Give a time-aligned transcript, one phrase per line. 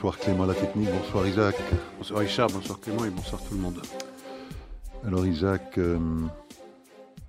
[0.00, 1.54] Bonsoir Clément la technique, bonsoir Isaac.
[1.98, 3.82] Bonsoir Richard, bonsoir Clément et bonsoir tout le monde.
[5.04, 5.98] Alors Isaac, euh,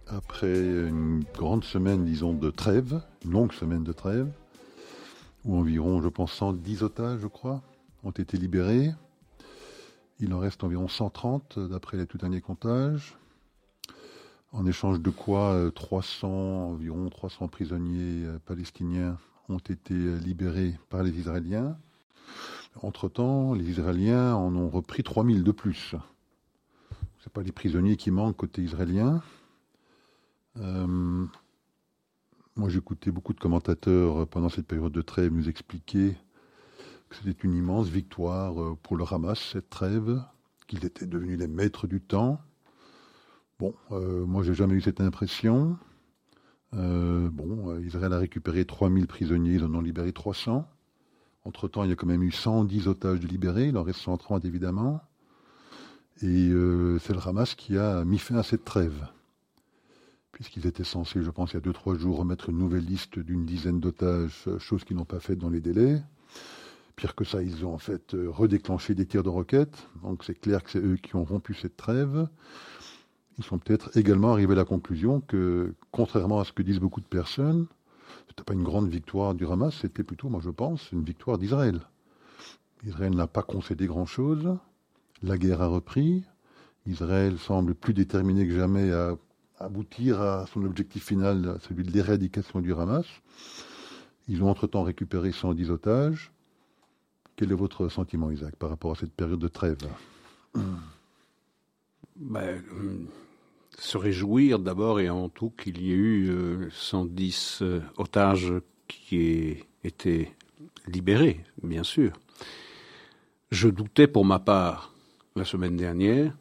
[0.08, 4.32] après une grande semaine, disons, de trêve, une longue semaine de trêve,
[5.44, 7.62] où environ, je pense, 110 otages, je crois,
[8.06, 8.94] ont été libérés.
[10.22, 13.18] Il en reste environ 130 d'après les tout derniers comptages.
[14.54, 19.18] En échange de quoi 300, euh, environ 300 prisonniers euh, palestiniens
[19.50, 21.76] ont été libérés par les Israéliens.
[22.82, 25.96] Entre-temps, les Israéliens en ont repris 3000 de plus.
[27.20, 29.22] Ce pas les prisonniers qui manquent côté israélien.
[30.58, 31.26] Euh,
[32.56, 36.16] moi, j'écoutais beaucoup de commentateurs pendant cette période de trêve nous expliquer
[37.10, 40.22] que c'était une immense victoire euh, pour le Hamas, cette trêve,
[40.68, 42.42] qu'ils étaient devenus les maîtres du temps.
[43.60, 45.78] Bon, euh, moi, j'ai jamais eu cette impression.
[46.74, 50.68] bon, Israël a récupéré 3000 prisonniers, ils en ont libéré 300.
[51.44, 55.02] Entre-temps, il y a quand même eu 110 otages libérés, il en reste 130 évidemment.
[56.22, 59.08] Et euh, c'est le Hamas qui a mis fin à cette trêve.
[60.32, 63.46] Puisqu'ils étaient censés, je pense, il y a 2-3 jours, remettre une nouvelle liste d'une
[63.46, 66.02] dizaine d'otages, chose qu'ils n'ont pas faite dans les délais.
[66.96, 69.88] Pire que ça, ils ont en fait euh, redéclenché des tirs de roquettes.
[70.04, 72.28] Donc c'est clair que c'est eux qui ont rompu cette trêve.
[73.38, 77.02] Ils sont peut-être également arrivés à la conclusion que, contrairement à ce que disent beaucoup
[77.02, 77.66] de personnes,
[78.30, 81.82] n'était pas une grande victoire du Hamas, c'était plutôt, moi je pense, une victoire d'Israël.
[82.86, 84.58] Israël n'a pas concédé grand-chose,
[85.22, 86.24] la guerre a repris,
[86.88, 89.16] Israël semble plus déterminé que jamais à
[89.60, 93.06] aboutir à son objectif final, celui de l'éradication du Hamas.
[94.28, 96.32] Ils ont entre-temps récupéré 110 otages.
[97.36, 99.78] Quel est votre sentiment, Isaac, par rapport à cette période de trêve?
[102.16, 102.62] Ben,
[103.78, 108.54] se réjouir d'abord et avant tout qu'il y ait eu 110 euh, euh, otages
[108.88, 110.34] qui aient été
[110.88, 112.12] libérés, bien sûr.
[113.52, 114.94] Je doutais pour ma part
[115.36, 116.36] la semaine dernière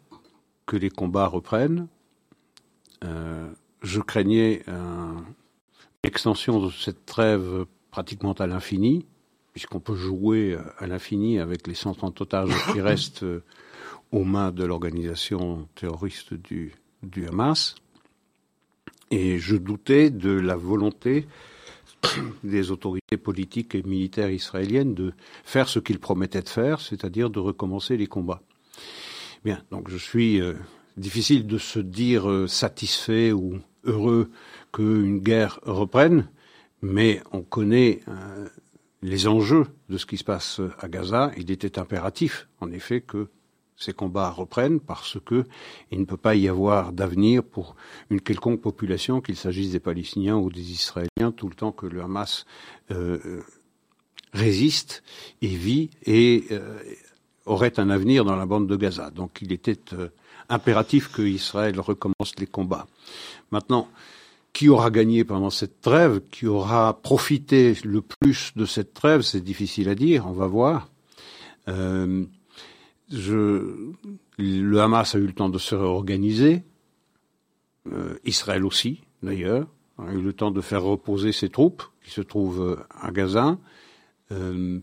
[0.66, 1.88] que les combats reprennent.
[3.04, 3.50] Euh,
[3.82, 5.24] je craignais une
[6.02, 9.06] extension de cette trêve pratiquement à l'infini,
[9.52, 13.24] puisqu'on peut jouer à l'infini avec les 130 otages qui restent
[14.12, 17.74] aux mains de l'organisation terroriste du, du Hamas.
[19.10, 21.26] Et je doutais de la volonté
[22.44, 25.12] des autorités politiques et militaires israéliennes de
[25.44, 28.42] faire ce qu'ils promettaient de faire, c'est-à-dire de recommencer les combats.
[29.44, 30.54] Bien, donc je suis euh,
[30.96, 34.30] difficile de se dire euh, satisfait ou heureux
[34.72, 36.28] qu'une guerre reprenne,
[36.82, 38.48] mais on connaît euh,
[39.02, 41.32] les enjeux de ce qui se passe à Gaza.
[41.36, 43.28] Il était impératif, en effet, que
[43.80, 45.44] ces combats reprennent parce que
[45.90, 47.74] il ne peut pas y avoir d'avenir pour
[48.10, 52.02] une quelconque population, qu'il s'agisse des Palestiniens ou des Israéliens, tout le temps que le
[52.02, 52.44] Hamas
[52.90, 53.42] euh, euh,
[54.32, 55.02] résiste
[55.40, 56.78] et vit et euh,
[57.46, 59.10] aurait un avenir dans la bande de Gaza.
[59.10, 59.80] Donc il était
[60.48, 62.86] impératif que Israël recommence les combats.
[63.50, 63.88] Maintenant,
[64.52, 69.40] qui aura gagné pendant cette trêve, qui aura profité le plus de cette trêve, c'est
[69.40, 70.90] difficile à dire, on va voir.
[71.68, 72.24] Euh,
[73.10, 76.62] le Hamas a eu le temps de se réorganiser,
[77.90, 79.66] euh, Israël aussi d'ailleurs,
[79.98, 83.58] a eu le temps de faire reposer ses troupes qui se trouvent euh, à Gaza.
[84.32, 84.78] Euh,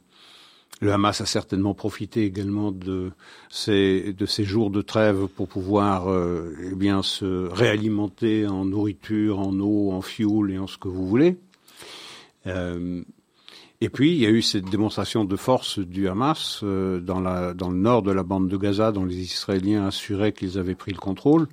[0.79, 3.11] le Hamas a certainement profité également de
[3.49, 6.05] ces, jours de trêve pour pouvoir
[6.61, 11.07] eh bien se réalimenter en nourriture, en eau, en fuel et en ce que vous
[11.07, 11.39] voulez.
[13.79, 17.53] Et puis, il y a eu cette démonstration de force du Hamas euh, dans, la,
[17.53, 20.91] dans le nord de la bande de Gaza, dont les Israéliens assuraient qu'ils avaient pris
[20.91, 21.47] le contrôle,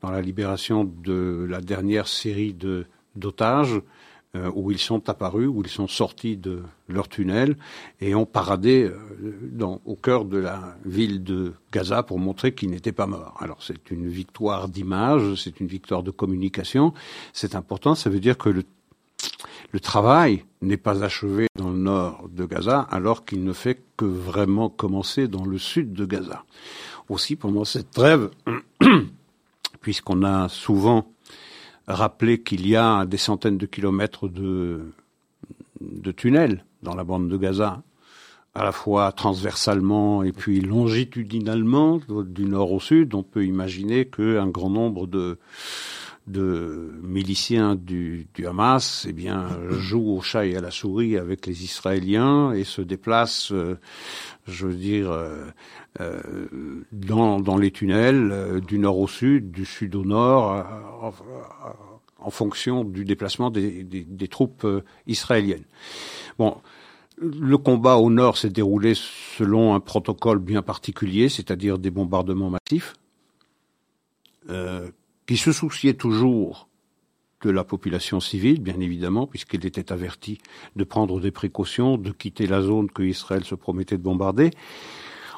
[0.00, 3.80] dans la libération de la dernière série de d'otages,
[4.36, 7.56] euh, où ils sont apparus, où ils sont sortis de leur tunnel
[8.00, 8.98] et ont paradé euh,
[9.42, 13.36] dans, au cœur de la ville de Gaza pour montrer qu'ils n'étaient pas morts.
[13.40, 16.92] Alors c'est une victoire d'image, c'est une victoire de communication,
[17.32, 18.64] c'est important, ça veut dire que le
[19.76, 24.06] le travail n'est pas achevé dans le nord de Gaza alors qu'il ne fait que
[24.06, 26.44] vraiment commencer dans le sud de Gaza.
[27.10, 28.30] Aussi, pendant cette trêve,
[29.82, 31.12] puisqu'on a souvent
[31.86, 34.92] rappelé qu'il y a des centaines de kilomètres de,
[36.16, 37.82] tunnels dans la bande de Gaza,
[38.54, 44.48] à la fois transversalement et puis longitudinalement, du nord au sud, on peut imaginer qu'un
[44.48, 45.36] grand nombre de
[46.26, 51.46] de miliciens du, du, Hamas, eh bien, jouent au chat et à la souris avec
[51.46, 53.78] les Israéliens et se déplacent, euh,
[54.46, 55.46] je veux dire, euh,
[56.00, 56.22] euh,
[56.92, 60.64] dans, dans, les tunnels du nord au sud, du sud au nord,
[62.18, 64.66] en, fonction du déplacement des, des, des troupes
[65.06, 65.64] israéliennes.
[66.38, 66.56] Bon,
[67.18, 72.94] le combat au nord s'est déroulé selon un protocole bien particulier, c'est-à-dire des bombardements massifs,
[74.50, 74.90] euh,
[75.26, 76.68] qui se souciait toujours
[77.42, 80.38] de la population civile, bien évidemment, puisqu'il était averti
[80.74, 84.50] de prendre des précautions, de quitter la zone que Israël se promettait de bombarder.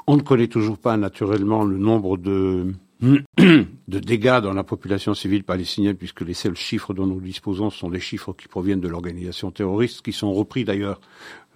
[0.06, 5.44] On ne connaît toujours pas naturellement le nombre de, de dégâts dans la population civile
[5.44, 9.50] palestinienne, puisque les seuls chiffres dont nous disposons sont des chiffres qui proviennent de l'organisation
[9.50, 11.00] terroriste, qui sont repris d'ailleurs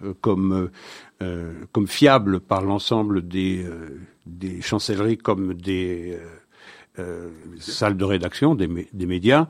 [0.03, 0.71] euh, comme, euh,
[1.23, 3.65] euh, comme fiables par l'ensemble des,
[4.25, 6.17] des chancelleries comme des
[7.59, 9.47] salles de rédaction des, des médias.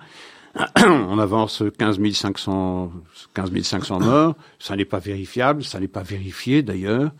[0.86, 2.92] on avance 15 500,
[3.34, 4.36] 15 500 morts.
[4.60, 7.12] Ça n'est pas vérifiable, ça n'est pas vérifié d'ailleurs.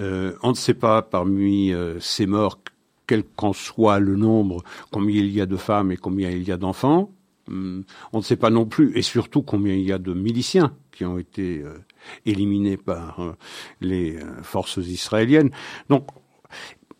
[0.00, 2.60] Euh, on ne sait pas parmi euh, ces morts,
[3.06, 6.52] quel qu'en soit le nombre, combien il y a de femmes et combien il y
[6.52, 7.10] a d'enfants.
[7.48, 10.74] Hum, on ne sait pas non plus, et surtout combien il y a de miliciens
[10.92, 11.78] qui ont été euh,
[12.26, 13.36] éliminés par
[13.80, 15.50] les forces israéliennes.
[15.88, 16.08] Donc,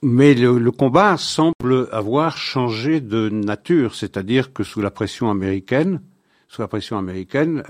[0.02, 6.00] mais le, combat semble avoir changé de nature, c'est-à-dire que sous la pression américaine,
[6.48, 7.62] sous la pression américaine,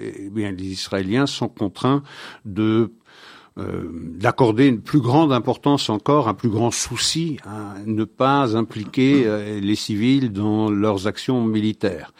[0.00, 2.02] eh bien, les Israéliens sont contraints
[2.44, 2.92] de
[3.58, 9.24] euh, d'accorder une plus grande importance encore, un plus grand souci à ne pas impliquer
[9.26, 12.12] euh, les civils dans leurs actions militaires.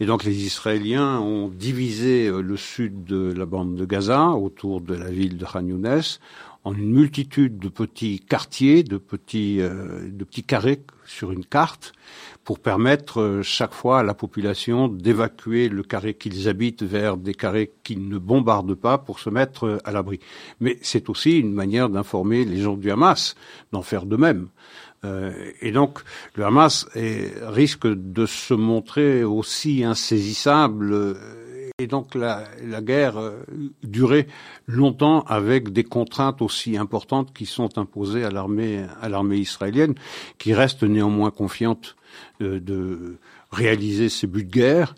[0.00, 4.80] Et donc les Israéliens ont divisé euh, le sud de la bande de Gaza autour
[4.80, 6.18] de la ville de Khan Younes
[6.64, 11.92] en une multitude de petits quartiers, de petits, de petits carrés sur une carte,
[12.44, 17.34] pour permettre euh, chaque fois à la population d'évacuer le carré qu'ils habitent vers des
[17.34, 20.20] carrés qui ne bombardent pas pour se mettre euh, à l'abri.
[20.60, 23.34] Mais c'est aussi une manière d'informer les gens du Hamas
[23.72, 24.48] d'en faire de même.
[25.04, 26.00] Euh, et donc,
[26.34, 31.16] le Hamas risque de se montrer aussi insaisissable
[31.80, 33.18] et donc la, la guerre
[33.82, 34.28] durait
[34.68, 39.94] longtemps avec des contraintes aussi importantes qui sont imposées à l'armée à l'armée israélienne,
[40.38, 41.96] qui reste néanmoins confiante
[42.38, 43.18] de
[43.50, 44.94] réaliser ses buts de guerre.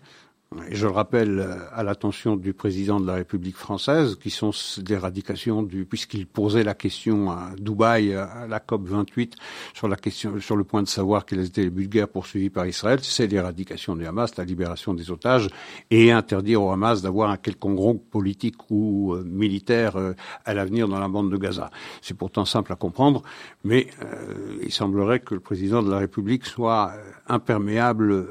[0.71, 4.51] Je le rappelle à l'attention du président de la République française, qui sont
[4.87, 9.35] l'éradication du, puisqu'il posait la question à Dubaï, à la COP 28,
[9.73, 12.99] sur la question, sur le point de savoir quels étaient les guerre poursuivis par Israël,
[13.01, 15.49] c'est l'éradication du Hamas, la libération des otages,
[15.91, 20.13] et interdire au Hamas d'avoir un quelconque groupe politique ou euh, militaire euh,
[20.45, 21.71] à l'avenir dans la bande de Gaza.
[22.01, 23.21] C'est pourtant simple à comprendre,
[23.65, 26.93] mais euh, il semblerait que le président de la République soit
[27.27, 28.27] imperméable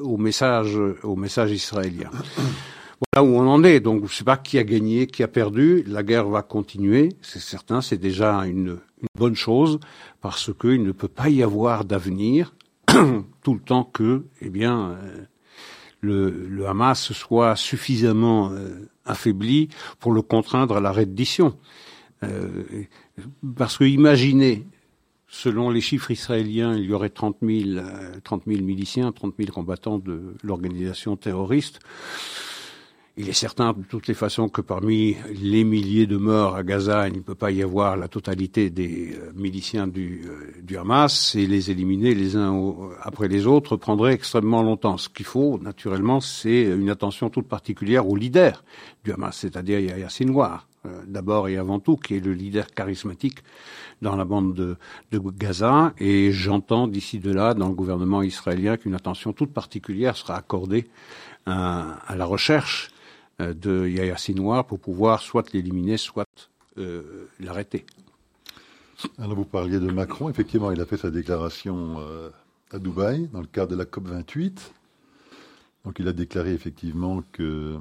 [0.00, 2.10] au message, au message israélien.
[3.12, 3.80] Voilà où on en est.
[3.80, 5.84] Donc, je ne sais pas qui a gagné, qui a perdu.
[5.86, 7.10] La guerre va continuer.
[7.22, 8.78] C'est certain, c'est déjà une,
[9.18, 9.80] bonne chose
[10.20, 12.54] parce qu'il ne peut pas y avoir d'avenir
[12.86, 15.24] tout le temps que, eh bien, euh,
[16.00, 19.68] le, Hamas soit suffisamment euh, affaibli
[20.00, 21.56] pour le contraindre à la reddition.
[22.22, 22.64] Euh,
[23.56, 24.66] parce que imaginez
[25.36, 27.80] Selon les chiffres israéliens, il y aurait 30 000,
[28.22, 31.80] 30 000 miliciens, 30 000 combattants de l'organisation terroriste.
[33.16, 37.08] Il est certain de toutes les façons que parmi les milliers de morts à Gaza,
[37.08, 41.34] il ne peut pas y avoir la totalité des euh, miliciens du, euh, du Hamas
[41.34, 42.56] et les éliminer les uns
[43.02, 44.98] après les autres prendrait extrêmement longtemps.
[44.98, 48.62] Ce qu'il faut, naturellement, c'est une attention toute particulière aux leaders
[49.02, 50.68] du Hamas, c'est-à-dire Yahya Sinwar,
[51.06, 53.42] d'abord et avant tout, qui est le leader charismatique
[54.02, 54.76] dans la bande de,
[55.12, 55.94] Gaza.
[55.98, 60.86] Et j'entends d'ici de là, dans le gouvernement israélien, qu'une attention toute particulière sera accordée
[61.46, 62.90] à, la recherche
[63.40, 66.26] euh, de Yahya Sinwar pour pouvoir soit l'éliminer, soit
[66.78, 67.84] euh, l'arrêter.
[69.18, 72.30] Alors vous parliez de Macron, effectivement, il a fait sa déclaration euh,
[72.70, 74.72] à Dubaï dans le cadre de la COP 28.
[75.84, 77.78] Donc il a déclaré effectivement que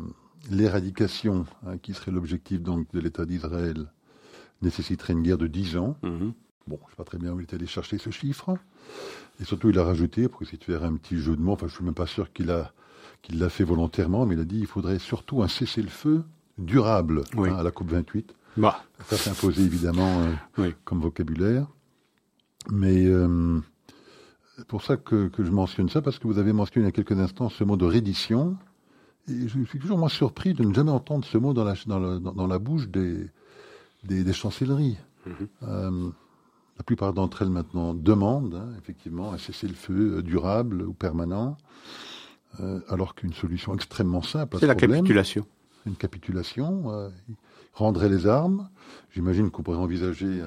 [0.50, 3.92] l'éradication, hein, qui serait l'objectif donc de l'État d'Israël,
[4.62, 5.98] nécessiterait une guerre de 10 ans.
[6.04, 6.34] Mhm.
[6.68, 8.56] Bon, je ne sais pas très bien où il est allé chercher ce chiffre.
[9.42, 11.68] Et surtout, il a rajouté, pour essayer de faire un petit jeu de mots, enfin,
[11.68, 12.74] je ne suis même pas sûr qu'il a
[13.24, 16.24] qu'il l'a fait volontairement, mais il a dit qu'il faudrait surtout un cessez-le-feu
[16.58, 18.36] durable hein, à la COP 28.
[18.58, 18.84] Bah.
[19.06, 20.28] Ça s'est imposé évidemment
[20.60, 21.66] euh, comme vocabulaire.
[22.70, 23.60] Mais euh,
[24.58, 26.92] c'est pour ça que, je mentionne ça, parce que vous avez mentionné il y a
[26.92, 28.58] quelques instants ce mot de reddition.
[29.30, 32.48] Et je suis toujours moins surpris de ne jamais entendre ce mot dans la, dans
[32.48, 33.30] la bouche des,
[34.04, 34.98] des, chancelleries.
[35.26, 35.48] Mhm.
[35.64, 36.10] Euh,
[36.78, 41.58] la plupart d'entre elles maintenant demandent hein, effectivement un cessez-le-feu euh, durable ou permanent,
[42.60, 44.58] euh, alors qu'une solution extrêmement simple.
[44.60, 45.46] C'est la capitulation.
[45.86, 47.12] Une capitulation
[47.74, 48.70] rendrait les armes.
[49.12, 50.40] J'imagine qu'on pourrait envisager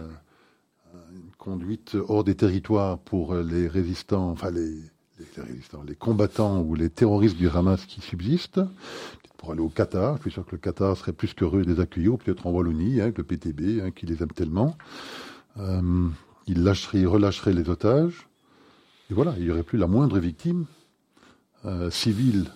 [1.13, 4.81] une conduite hors des territoires pour les résistants, enfin les,
[5.19, 8.61] les, résistants, les combattants ou les terroristes du Hamas qui subsistent,
[9.37, 10.17] pour aller au Qatar.
[10.17, 13.01] Je suis sûr que le Qatar serait plus qu'heureux de les accueillir, peut-être en Wallonie,
[13.01, 14.77] hein, avec le PTB, hein, qui les aime tellement.
[15.59, 16.09] Euh,
[16.47, 18.29] il relâcherait les otages.
[19.11, 20.67] Et voilà, il n'y aurait plus la moindre victime
[21.65, 22.47] euh, civile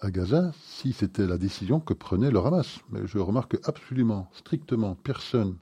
[0.00, 2.78] à Gaza si c'était la décision que prenait le Hamas.
[2.90, 5.56] Mais je remarque absolument, strictement, personne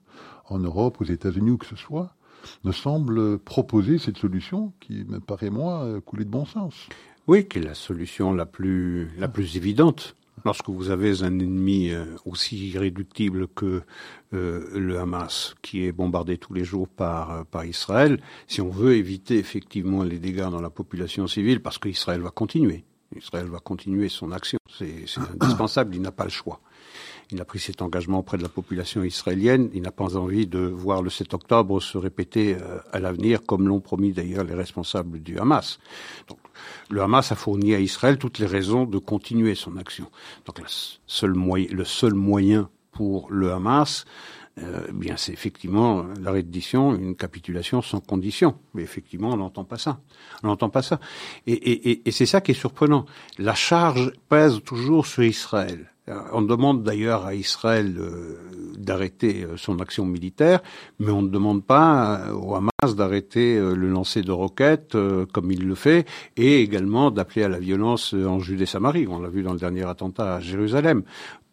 [0.47, 2.15] en Europe, aux États-Unis ou que ce soit,
[2.65, 6.89] ne semble proposer cette solution qui me paraît, moi, couler de bon sens.
[7.27, 10.15] Oui, qui est la solution la plus, la plus évidente.
[10.45, 13.83] Lorsque vous avez un ennemi euh, aussi irréductible que
[14.35, 18.69] euh, le Hamas, qui est bombardé tous les jours par, euh, par Israël, si on
[18.69, 22.85] veut éviter effectivement les dégâts dans la population civile, parce qu'Israël va continuer,
[23.17, 25.05] Israël va continuer son action, c'est
[25.41, 26.61] indispensable, il n'a pas le choix.
[27.31, 29.71] Il a pris cet engagement auprès de la population israélienne.
[29.73, 33.67] Il n'a pas envie de voir le 7 octobre se répéter euh, à l'avenir, comme
[33.67, 35.79] l'ont promis d'ailleurs les responsables du Hamas.
[36.29, 36.39] Donc,
[36.91, 40.11] le Hamas a fourni à Israël toutes les raisons de continuer son action.
[40.47, 44.05] Donc, le seul moyen pour le Hamas,
[44.59, 48.57] euh, bien, c'est effectivement la reddition, une capitulation sans condition.
[48.75, 50.01] Mais effectivement, on n'entend pas ça.
[50.43, 51.01] On n'entend pas ça.
[51.47, 53.07] Et c'est ça qui est surprenant.
[53.39, 55.94] La charge pèse toujours sur Israël.
[56.09, 58.37] Euh, on demande d'ailleurs à Israël euh,
[58.77, 60.61] d'arrêter euh, son action militaire,
[60.99, 64.97] mais on ne demande pas au Hamas d'arrêter le lancer de roquettes
[65.33, 66.07] comme il le fait,
[66.37, 69.07] et également d'appeler à la violence en Judée-Samarie.
[69.09, 71.03] On l'a vu dans le dernier attentat à Jérusalem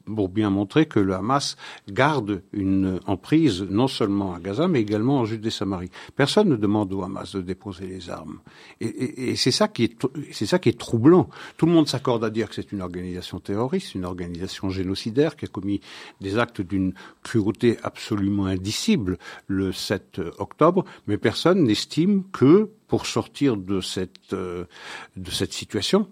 [0.05, 1.58] pour bien montrer que le Hamas
[1.89, 5.89] garde une emprise non seulement à Gaza, mais également en Judée-Samarie.
[6.15, 8.39] Personne ne demande au Hamas de déposer les armes.
[8.79, 11.29] Et, c'est ça qui est, c'est ça qui est troublant.
[11.58, 15.46] Tout le monde s'accorde à dire que c'est une organisation terroriste, une organisation génocidaire qui
[15.46, 15.81] a commis
[16.20, 16.93] des actes d'une
[17.24, 19.17] cruauté absolument indicible
[19.48, 24.66] le 7 octobre, mais personne n'estime que pour sortir de cette euh,
[25.50, 26.10] situation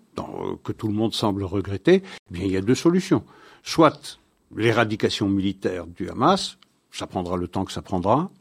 [0.64, 3.26] que tout le monde semble regretter, eh il y a deux solutions
[3.64, 4.18] soit
[4.56, 6.58] l'éradication militaire du Hamas,
[6.90, 8.32] ça prendra le temps que ça prendra,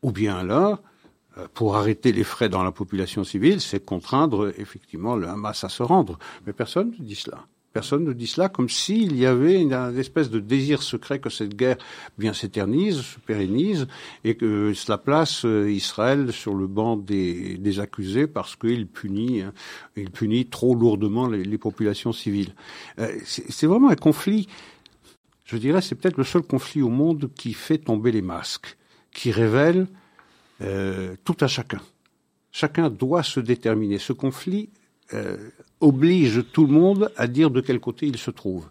[0.00, 0.78] ou bien alors,
[1.36, 5.68] euh, pour arrêter les frais dans la population civile, c'est contraindre effectivement le Hamas à
[5.68, 6.18] se rendre.
[6.46, 7.44] Mais personne ne dit cela.
[7.72, 11.54] Personne ne dit cela comme s'il y avait une, espèce de désir secret que cette
[11.54, 11.76] guerre
[12.16, 13.86] bien s'éternise, se pérennise,
[14.24, 19.52] et que cela place euh, Israël sur le banc des, accusés parce qu'il punit, hein,
[19.96, 22.54] il punit trop lourdement les, les populations civiles.
[22.98, 24.48] Euh, c'est vraiment un conflit.
[25.44, 28.76] Je dirais, c'est peut-être le seul conflit au monde qui fait tomber les masques,
[29.12, 29.86] qui révèle
[30.60, 31.80] euh, tout à chacun.
[32.50, 33.98] Chacun doit se déterminer.
[33.98, 34.70] Ce conflit
[35.14, 35.50] euh,
[35.80, 38.68] oblige tout le monde à dire de quel côté il se trouve.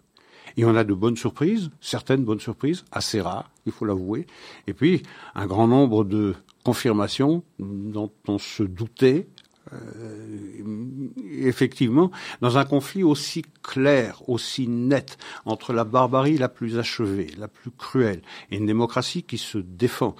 [0.56, 4.26] Et on a de bonnes surprises, certaines bonnes surprises, assez rares, il faut l'avouer.
[4.66, 5.02] Et puis,
[5.34, 9.28] un grand nombre de confirmations dont on se doutait,
[9.72, 11.08] euh,
[11.40, 17.48] effectivement, dans un conflit aussi clair, aussi net, entre la barbarie la plus achevée, la
[17.48, 20.14] plus cruelle, et une démocratie qui se défend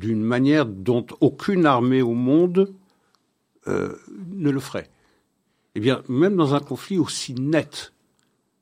[0.00, 2.72] d'une manière dont aucune armée au monde
[3.68, 3.96] euh,
[4.32, 4.90] ne le ferait
[5.76, 7.92] eh bien, même dans un conflit aussi net,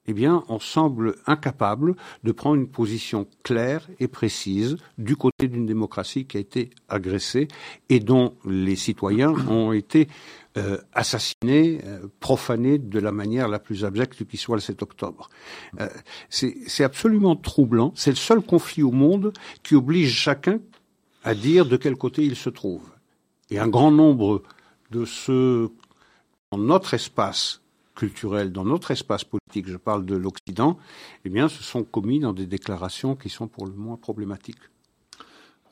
[0.07, 1.95] eh bien, on semble incapable
[2.25, 7.47] de prendre une position claire et précise du côté d'une démocratie qui a été agressée
[7.89, 10.09] et dont les citoyens ont été
[10.59, 15.31] euh, assassinés, euh, profanés de la manière la plus abjecte qui soit le 7 octobre.
[15.81, 15.89] Euh,
[16.29, 17.93] c'est absolument troublant.
[17.95, 20.59] C'est le seul conflit au monde qui oblige chacun
[21.23, 22.91] à dire de quel côté il se trouve.
[23.51, 24.43] Et un grand nombre
[24.91, 25.71] de ceux
[26.57, 27.63] dans notre espace
[27.97, 30.79] culturel, dans notre espace politique, je parle de l'Occident,
[31.25, 34.71] eh bien, se sont commis dans des déclarations qui sont pour le moins problématiques.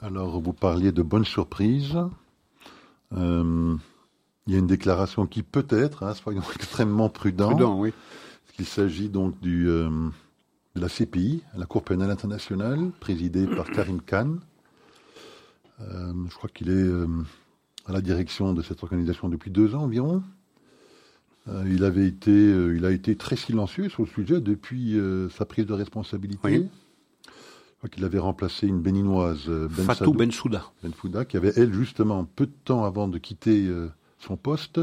[0.00, 1.96] Alors, vous parliez de bonnes surprises.
[3.12, 3.76] Euh,
[4.48, 7.92] il y a une déclaration qui peut-être, hein, soyons extrêmement prudents, Prudent, oui.
[8.56, 9.88] qu'il s'agit donc du, euh,
[10.74, 14.38] de la CPI, la Cour pénale internationale, présidée par Karim Khan.
[15.80, 20.24] Euh, je crois qu'il est à la direction de cette organisation depuis deux ans environ.
[21.48, 25.28] Euh, il avait été, euh, il a été très silencieux sur le sujet depuis euh,
[25.30, 26.40] sa prise de responsabilité.
[26.44, 26.68] Oui.
[27.90, 30.70] qu'il avait remplacé une béninoise, ben Fatou Bensouda.
[30.84, 33.68] Bensouda, qui avait, elle, justement, peu de temps avant de quitter
[34.20, 34.80] son poste,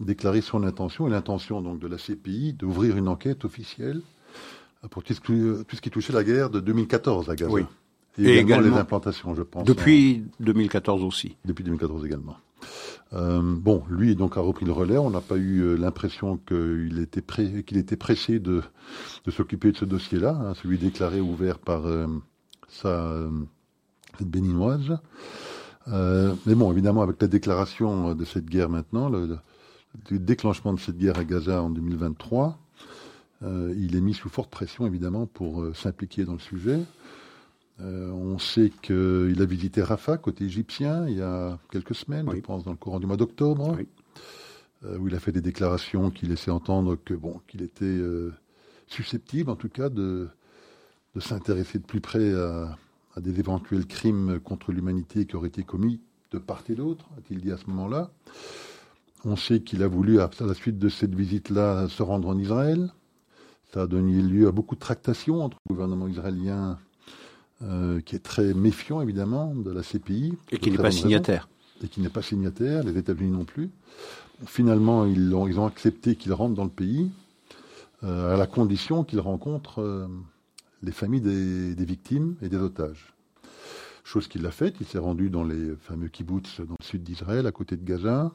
[0.00, 4.02] déclaré son intention, et l'intention donc de la CPI, d'ouvrir une enquête officielle
[4.90, 7.52] pour tout ce, qui touchait la guerre de 2014 à Gaza.
[7.52, 7.62] Oui.
[8.18, 9.64] Et, également, les implantations, je pense.
[9.64, 11.36] Depuis 2014 aussi.
[11.44, 12.36] Depuis 2014 également.
[13.14, 14.98] Euh, bon, lui donc a repris le relais.
[14.98, 17.22] On n'a pas eu euh, l'impression qu'il était,
[17.62, 18.62] qu'il était pressé de,
[19.28, 22.06] s'occuper de ce dossier-là, hein, celui déclaré ouvert par euh,
[22.68, 23.12] sa
[24.20, 24.98] béninoise.
[25.86, 29.38] mais bon, évidemment, avec la déclaration de cette guerre maintenant, le,
[30.10, 32.58] déclenchement de cette guerre à Gaza en 2023,
[33.42, 36.80] il est mis sous forte pression, évidemment, pour s'impliquer dans le sujet.
[37.80, 42.64] On sait qu'il a visité Rafah, côté égyptien, il y a quelques semaines, je pense,
[42.64, 43.76] dans le courant du mois d'octobre,
[44.84, 48.00] où il a fait des déclarations qui laissaient entendre que bon, qu'il était
[48.88, 50.28] susceptible, en tout cas, de,
[51.14, 52.76] de s'intéresser de plus près à,
[53.14, 57.40] à, des éventuels crimes contre l'humanité qui auraient été commis de part et d'autre, a-t-il
[57.40, 58.10] dit à ce moment-là.
[59.24, 62.92] On sait qu'il a voulu, à la suite de cette visite-là, se rendre en Israël.
[63.72, 66.78] Ça a donné lieu à beaucoup de tractations entre le gouvernement israélien,
[67.62, 70.34] euh, qui est très méfiant évidemment de la CPI.
[70.52, 71.48] Et qui n'est pas signataire.
[71.82, 73.70] Et qui n'est pas signataire, les États-Unis non plus.
[74.46, 77.10] Finalement, ils ont, ils ont accepté qu'il rentre dans le pays,
[78.04, 80.06] euh, à la condition qu'il rencontre euh,
[80.84, 83.12] les familles des, des, victimes et des otages.
[84.04, 87.46] Chose qu'il a faite, il s'est rendu dans les fameux kibbutz dans le sud d'Israël,
[87.46, 88.30] à côté de Gaza.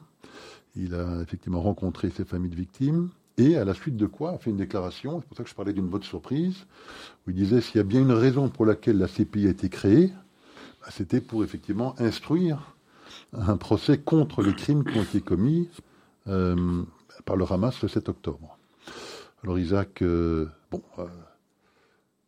[0.76, 4.38] Il a effectivement rencontré ces familles de victimes et à la suite de quoi a
[4.38, 6.66] fait une déclaration, c'est pour ça que je parlais d'une bonne surprise,
[7.26, 9.68] où il disait s'il y a bien une raison pour laquelle la CPI a été
[9.68, 10.12] créée,
[10.80, 12.74] bah, c'était pour effectivement instruire
[13.32, 15.68] un procès contre les crimes qui ont été commis
[16.28, 16.82] euh,
[17.24, 18.58] par le Hamas le 7 octobre.
[19.42, 21.06] Alors Isaac, euh, bon, euh,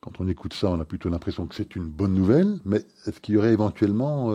[0.01, 3.21] quand on écoute ça, on a plutôt l'impression que c'est une bonne nouvelle, mais est-ce
[3.21, 4.31] qu'il y aurait éventuellement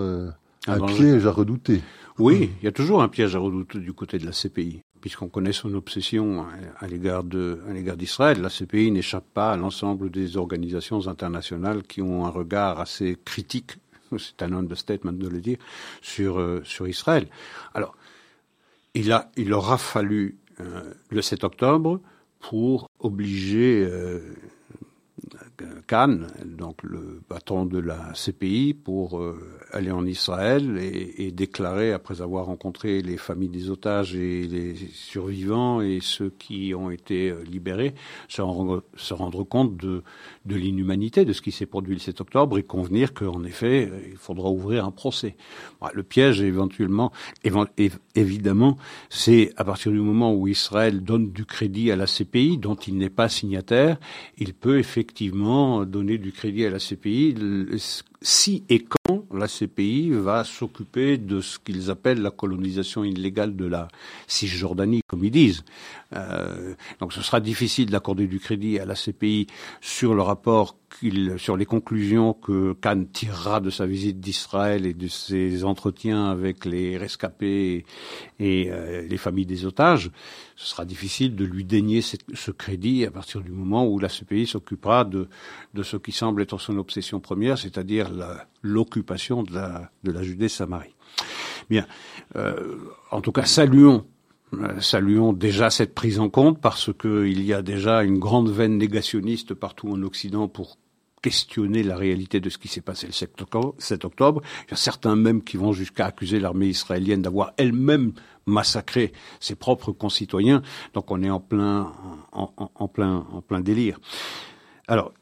[0.67, 1.81] un piège à redouter?
[2.17, 5.27] Oui, il y a toujours un piège à redouter du côté de la CPI puisqu'on
[5.27, 6.45] connaît son obsession
[6.79, 8.41] à l'égard d'Israël.
[8.41, 13.77] La CPI n'échappe pas à l'ensemble des organisations internationales qui ont un regard assez critique,
[14.17, 15.57] c'est un understatement de le dire,
[16.01, 17.27] sur, sur Israël.
[17.73, 17.95] Alors,
[18.93, 20.37] il a, il aura fallu
[21.09, 21.99] le 7 octobre
[22.41, 24.19] pour obliger euh,
[25.87, 29.39] Khan, donc le patron de la CPI, pour euh,
[29.71, 34.75] aller en Israël et, et, déclarer, après avoir rencontré les familles des otages et les
[34.93, 37.93] survivants et ceux qui ont été euh, libérés,
[38.27, 40.03] se rendre, se rendre compte de,
[40.45, 44.17] de l'inhumanité de ce qui s'est produit le 7 octobre et convenir qu'en effet, il
[44.17, 45.35] faudra ouvrir un procès.
[45.93, 47.11] le piège, éventuellement,
[48.15, 48.77] évidemment,
[49.09, 52.97] c'est à partir du moment où Israël donne du crédit à la CPI, dont il
[52.97, 53.97] n'est pas signataire,
[54.37, 55.50] il peut effectivement
[55.85, 57.35] donner du crédit à la CPI
[58.21, 63.65] si et quand la CPI va s'occuper de ce qu'ils appellent la colonisation illégale de
[63.65, 63.87] la
[64.27, 65.63] Cisjordanie, comme ils disent.
[66.13, 69.47] Euh, donc ce sera difficile d'accorder du crédit à la CPI
[69.79, 70.75] sur le rapport
[71.37, 76.65] sur les conclusions que Khan tirera de sa visite d'Israël et de ses entretiens avec
[76.65, 77.85] les rescapés
[78.39, 80.11] et, euh, les familles des otages,
[80.55, 84.47] ce sera difficile de lui dénier ce crédit à partir du moment où la CPI
[84.47, 85.27] s'occupera de,
[85.73, 88.10] de ce qui semble être son obsession première, c'est-à-dire
[88.61, 90.95] l'occupation de la, de la Judée-Samarie.
[91.69, 91.85] Bien.
[92.35, 92.77] Euh,
[93.11, 94.05] en tout cas, saluons
[94.53, 98.77] euh, saluons déjà cette prise en compte parce qu'il y a déjà une grande veine
[98.77, 100.77] négationniste partout en Occident pour
[101.21, 103.41] questionner la réalité de ce qui s'est passé le 7
[104.03, 104.41] octobre.
[104.67, 108.13] Il y a certains même qui vont jusqu'à accuser l'armée israélienne d'avoir elle-même
[108.45, 110.63] massacré ses propres concitoyens.
[110.93, 111.93] Donc on est en plein,
[112.31, 113.99] en, plein, en plein délire.
[114.87, 115.13] Alors,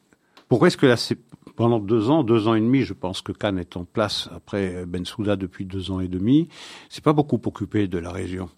[0.48, 1.20] pourquoi est-ce que c'est
[1.60, 4.86] pendant deux ans, deux ans et demi, je pense que Khan est en place après
[4.86, 6.48] Ben Souda depuis deux ans et demi,
[6.88, 8.50] c'est pas beaucoup occupé de la région.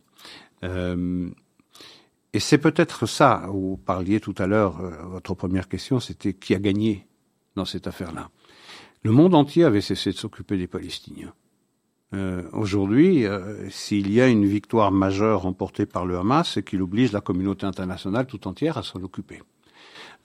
[0.64, 1.28] Euh,
[2.32, 6.54] et c'est peut-être ça, vous parliez tout à l'heure, euh, votre première question, c'était qui
[6.54, 7.08] a gagné
[7.56, 8.30] dans cette affaire-là.
[9.02, 11.34] Le monde entier avait cessé de s'occuper des Palestiniens.
[12.14, 13.26] Euh, Aujourd'hui,
[13.72, 17.66] s'il y a une victoire majeure remportée par le Hamas, c'est qu'il oblige la communauté
[17.66, 19.42] internationale tout entière à s'en occuper.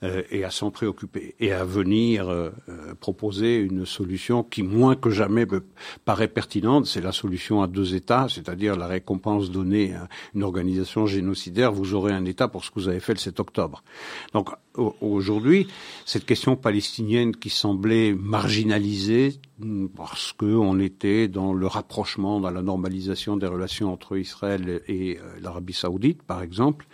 [0.03, 4.95] Euh, et à s'en préoccuper et à venir euh, euh, proposer une solution qui, moins
[4.95, 5.65] que jamais, me
[6.05, 6.85] paraît pertinente.
[6.85, 11.71] C'est la solution à deux États, c'est-à-dire la récompense donnée à une organisation génocidaire.
[11.71, 13.83] Vous aurez un État pour ce que vous avez fait le 7 octobre.
[14.33, 14.49] Donc
[15.01, 15.67] aujourd'hui,
[16.05, 19.39] cette question palestinienne qui semblait marginalisée
[19.95, 25.73] parce qu'on était dans le rapprochement, dans la normalisation des relations entre Israël et l'Arabie
[25.73, 26.85] saoudite, par exemple,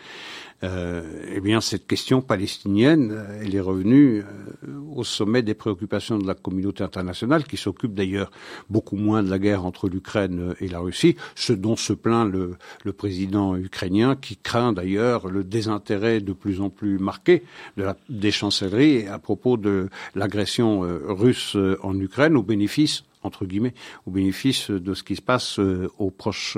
[0.63, 6.25] eh bien, cette question palestinienne, euh, elle est revenue euh, au sommet des préoccupations de
[6.25, 8.31] la communauté internationale, qui s'occupe d'ailleurs
[8.69, 12.55] beaucoup moins de la guerre entre l'Ukraine et la Russie, ce dont se plaint le,
[12.85, 17.43] le président ukrainien, qui craint d'ailleurs le désintérêt de plus en plus marqué
[17.75, 23.73] de la, des chancelleries à propos de l'agression russe en Ukraine, au bénéfice entre guillemets,
[24.05, 26.57] au bénéfice de ce qui se passe au Proche,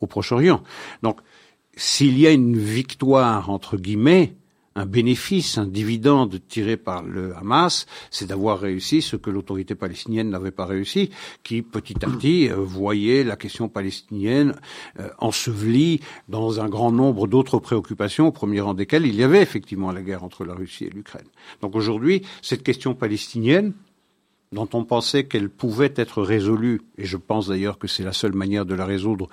[0.00, 0.62] au Proche-Orient.
[1.02, 1.20] Donc,
[1.76, 4.34] s'il y a une victoire, entre guillemets,
[4.74, 10.30] un bénéfice, un dividende tiré par le Hamas, c'est d'avoir réussi ce que l'autorité palestinienne
[10.30, 11.10] n'avait pas réussi,
[11.42, 14.54] qui petit à petit euh, voyait la question palestinienne
[14.98, 19.42] euh, ensevelie dans un grand nombre d'autres préoccupations, au premier rang desquelles il y avait
[19.42, 21.28] effectivement la guerre entre la Russie et l'Ukraine.
[21.60, 23.74] Donc aujourd'hui, cette question palestinienne,
[24.52, 28.34] dont on pensait qu'elle pouvait être résolue, et je pense d'ailleurs que c'est la seule
[28.34, 29.28] manière de la résoudre,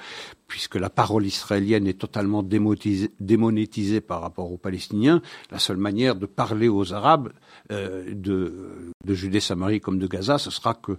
[0.47, 6.25] puisque la parole israélienne est totalement démonétisée par rapport aux Palestiniens, la seule manière de
[6.25, 7.31] parler aux Arabes
[7.71, 10.97] euh, de, de Judée-Samarie comme de Gaza, ce sera que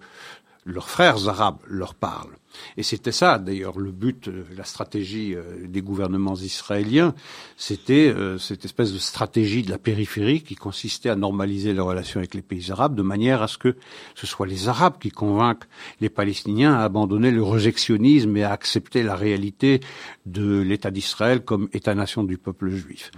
[0.64, 2.36] leurs frères arabes leur parlent.
[2.76, 7.14] Et c'était ça, d'ailleurs, le but, euh, la stratégie euh, des gouvernements israéliens,
[7.56, 12.18] c'était euh, cette espèce de stratégie de la périphérie qui consistait à normaliser les relations
[12.18, 13.76] avec les pays arabes de manière à ce que
[14.14, 15.64] ce soit les Arabes qui convainquent
[16.00, 19.80] les Palestiniens à abandonner le rejectionnisme et à accepter la réalité
[20.26, 23.10] de l'État d'Israël comme État-nation du peuple juif.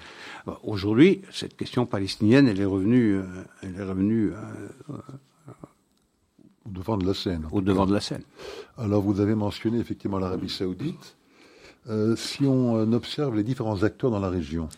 [0.63, 3.21] Aujourd'hui, cette question palestinienne, elle est revenue,
[3.63, 4.33] elle est revenue
[4.89, 4.95] au
[6.73, 7.47] devant de la scène.
[7.53, 8.23] Au devant de la scène.
[8.77, 11.17] Alors vous avez mentionné effectivement l'Arabie saoudite.
[11.89, 14.69] Euh, si on euh, observe les différents acteurs dans la région,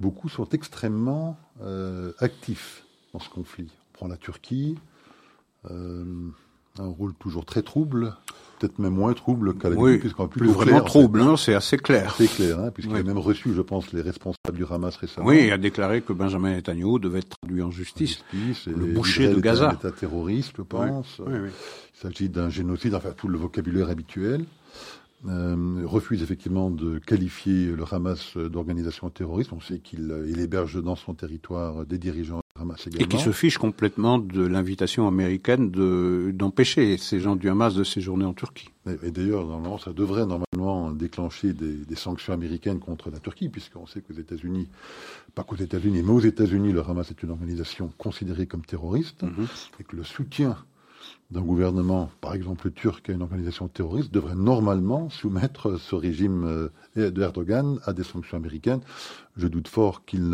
[0.00, 3.70] beaucoup sont extrêmement euh, actifs dans ce conflit.
[3.70, 4.76] On prend la Turquie,
[6.80, 8.16] un rôle toujours très trouble,
[8.58, 11.76] peut-être même moins trouble qu'à la oui, puisqu'on plus, plus vraiment trouble, hein, c'est assez
[11.76, 12.14] clair.
[12.16, 15.26] C'est clair, hein, puisqu'il a même reçu, je pense, les responsables du Hamas récemment.
[15.26, 18.22] Oui, il a déclaré que Benjamin Netanyahu devait être traduit en justice.
[18.32, 19.68] justice le boucher de Gaza.
[19.70, 21.20] C'est un État terroriste, je pense.
[21.26, 21.48] Oui, oui,
[21.94, 24.44] il s'agit d'un génocide, enfin tout le vocabulaire habituel.
[25.26, 29.52] Euh, refuse effectivement de qualifier le Hamas d'organisation terroriste.
[29.52, 32.40] On sait qu'il il héberge dans son territoire des dirigeants
[32.98, 35.70] et qui se fiche complètement de l'invitation américaine
[36.32, 38.70] d'empêcher ces gens du Hamas de séjourner en Turquie.
[39.02, 44.00] Et, d'ailleurs, normalement, ça devrait normalement déclencher des, sanctions américaines contre la Turquie, puisqu'on sait
[44.00, 44.68] qu'aux États-Unis,
[45.34, 49.46] pas qu'aux États-Unis, mais aux États-Unis, le Hamas est une organisation considérée comme terroriste, mhm.
[49.80, 50.56] et que le soutien
[51.30, 56.44] d'un gouvernement, par exemple turc, à une organisation terroriste, devrait normalement soumettre ce régime
[56.96, 58.80] euh, de Erdogan à des sanctions américaines.
[59.36, 60.32] Je doute fort qu'il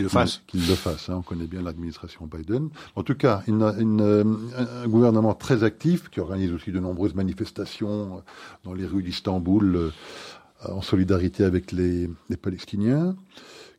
[0.00, 0.40] le fasse.
[0.46, 1.10] Qu'il le fasse.
[1.10, 1.16] Hein.
[1.18, 2.70] On connaît bien l'administration Biden.
[2.96, 4.24] En tout cas, une, euh,
[4.56, 8.20] un gouvernement très actif qui organise aussi de nombreuses manifestations euh,
[8.64, 9.92] dans les rues d'Istanbul
[10.64, 13.16] en solidarité avec les, les Palestiniens.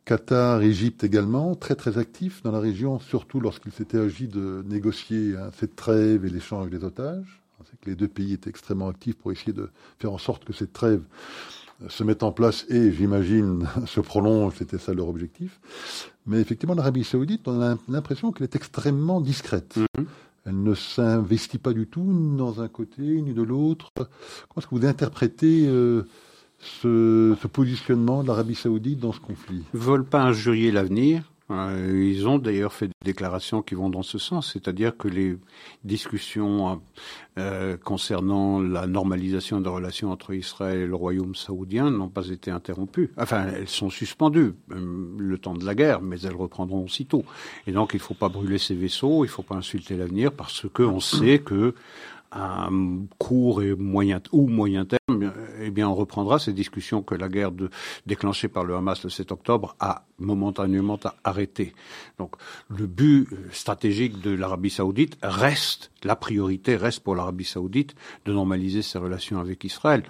[0.06, 5.36] Qatar, Égypte également, très très actifs dans la région, surtout lorsqu'il s'était agi de négocier
[5.38, 7.39] hein, cette trêve et l'échange des otages.
[7.82, 10.73] Que les deux pays étaient extrêmement actifs pour essayer de faire en sorte que cette
[10.73, 15.59] trêve euh, se mette en place et, j'imagine, se prolonge, c'était ça leur objectif.
[16.25, 19.77] Mais effectivement, l'Arabie saoudite, on a l'impression qu'elle est extrêmement discrète.
[19.77, 20.05] Mm-hmm.
[20.45, 23.91] Elle ne s'investit pas du tout dans un côté ni de l'autre.
[23.95, 24.07] Comment
[24.57, 26.03] est-ce que vous interprétez euh,
[26.59, 29.63] ce, positionnement de l'Arabie saoudite dans ce conflit?
[29.73, 31.32] Ils ne veulent pas injurier l'avenir.
[31.53, 35.37] Euh, ils ont d'ailleurs fait des déclarations qui vont dans ce sens, c'est-à-dire que les
[35.83, 36.81] discussions
[37.37, 42.51] euh, concernant la normalisation des relations entre Israël et le royaume saoudien n'ont pas été
[42.51, 43.11] interrompues.
[43.17, 47.23] Enfin, elles sont suspendues euh, le temps de la guerre, mais elles reprendront aussitôt.
[47.67, 50.31] Et donc, il ne faut pas brûler ces vaisseaux, il ne faut pas insulter l'avenir,
[50.31, 51.73] parce qu'on sait que
[52.33, 52.67] à
[53.19, 57.51] court et moyen ou moyen terme, eh bien, on reprendra ces discussions que la guerre
[57.51, 57.69] de,
[58.07, 61.73] déclenchée par le Hamas le 7 octobre a momentanément arrêté.
[62.17, 62.35] Donc,
[62.69, 67.93] le but stratégique de l'Arabie Saoudite reste, la priorité reste pour l'Arabie Saoudite
[68.25, 70.03] de normaliser ses relations avec Israël.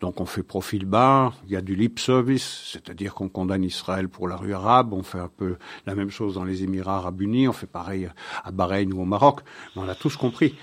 [0.00, 4.08] Donc, on fait profil bas, il y a du lip service, c'est-à-dire qu'on condamne Israël
[4.08, 7.20] pour la rue arabe, on fait un peu la même chose dans les Émirats arabes
[7.20, 8.10] unis, on fait pareil
[8.42, 9.40] à Bahreïn ou au Maroc,
[9.76, 10.54] mais on a tous compris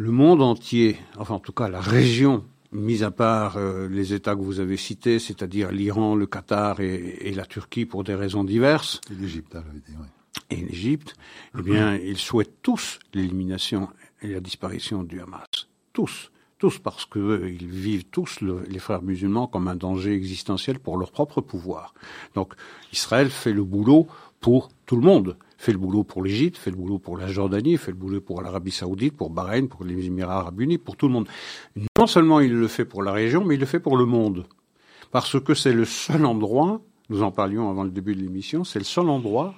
[0.00, 4.34] le monde entier, enfin en tout cas la région, mis à part euh, les États
[4.34, 9.02] que vous avez cités, c'est-à-dire l'Iran, le Qatar et, la Turquie pour des raisons diverses.
[9.10, 10.06] Et l'Égypte, dit, oui.
[10.48, 11.14] Et l'Égypte,
[11.58, 13.88] eh bien, ils souhaitent tous l'élimination
[14.22, 15.68] et la disparition du Hamas.
[15.92, 16.30] Tous.
[16.58, 21.12] Tous parce qu'ils euh, vivent tous, les frères musulmans, comme un danger existentiel pour leur
[21.12, 21.92] propre pouvoir.
[22.34, 22.54] Donc
[22.92, 24.06] Israël fait le boulot
[24.40, 27.76] pour tout le monde fait le boulot pour l'Égypte, fait le boulot pour la Jordanie,
[27.76, 31.06] fait le boulot pour l'Arabie Saoudite, pour Bahreïn, pour les Émirats Arabes Unis, pour tout
[31.06, 31.28] le monde.
[31.98, 34.46] Non seulement il le fait pour la région, mais il le fait pour le monde.
[35.10, 38.78] Parce que c'est le seul endroit, nous en parlions avant le début de l'émission, c'est
[38.78, 39.54] le seul endroit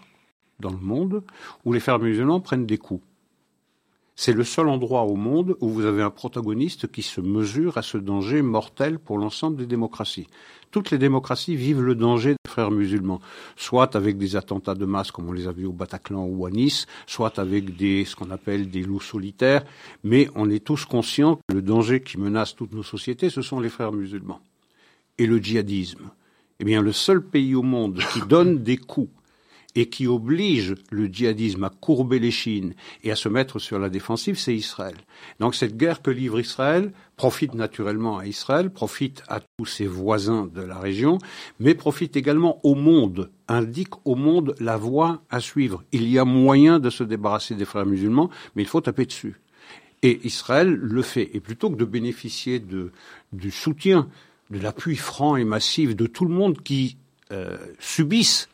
[0.59, 1.23] dans le monde
[1.65, 3.05] où les frères musulmans prennent des coups.
[4.15, 7.83] C'est le seul endroit au monde où vous avez un protagoniste qui se mesure à
[7.83, 10.29] ce danger mortel pour l'ensemble des démocraties
[10.73, 13.21] toutes les démocraties vivent le danger des frères musulmans,
[13.57, 16.51] soit avec des attentats de masse comme on les a vus au Bataclan ou à
[16.51, 19.65] Nice, soit avec ce qu'on appelle des loups solitaires,
[20.03, 23.61] mais on est tous conscients que le danger qui menace toutes nos sociétés, ce sont
[23.61, 24.41] les frères musulmans
[25.19, 26.11] et le djihadisme.
[26.59, 29.11] eh bien, le seul pays au monde qui donne des coups
[29.75, 33.89] et qui oblige le djihadisme à courber les chines et à se mettre sur la
[33.89, 34.97] défensive, c'est Israël.
[35.41, 40.49] Donc cette guerre que livre Israël profite naturellement à Israël, profite à tous ses voisins
[40.55, 41.19] de la région,
[41.61, 45.85] mais profite également au monde, indique au monde la voie à suivre.
[45.93, 49.41] Il y a moyen de se débarrasser des frères musulmans, mais il faut taper dessus.
[50.03, 51.31] Et Israël le fait.
[51.33, 54.09] Et plutôt que de bénéficier du soutien,
[54.51, 56.97] de l'appui franc et massif de tout le monde qui
[57.33, 58.49] euh, subissent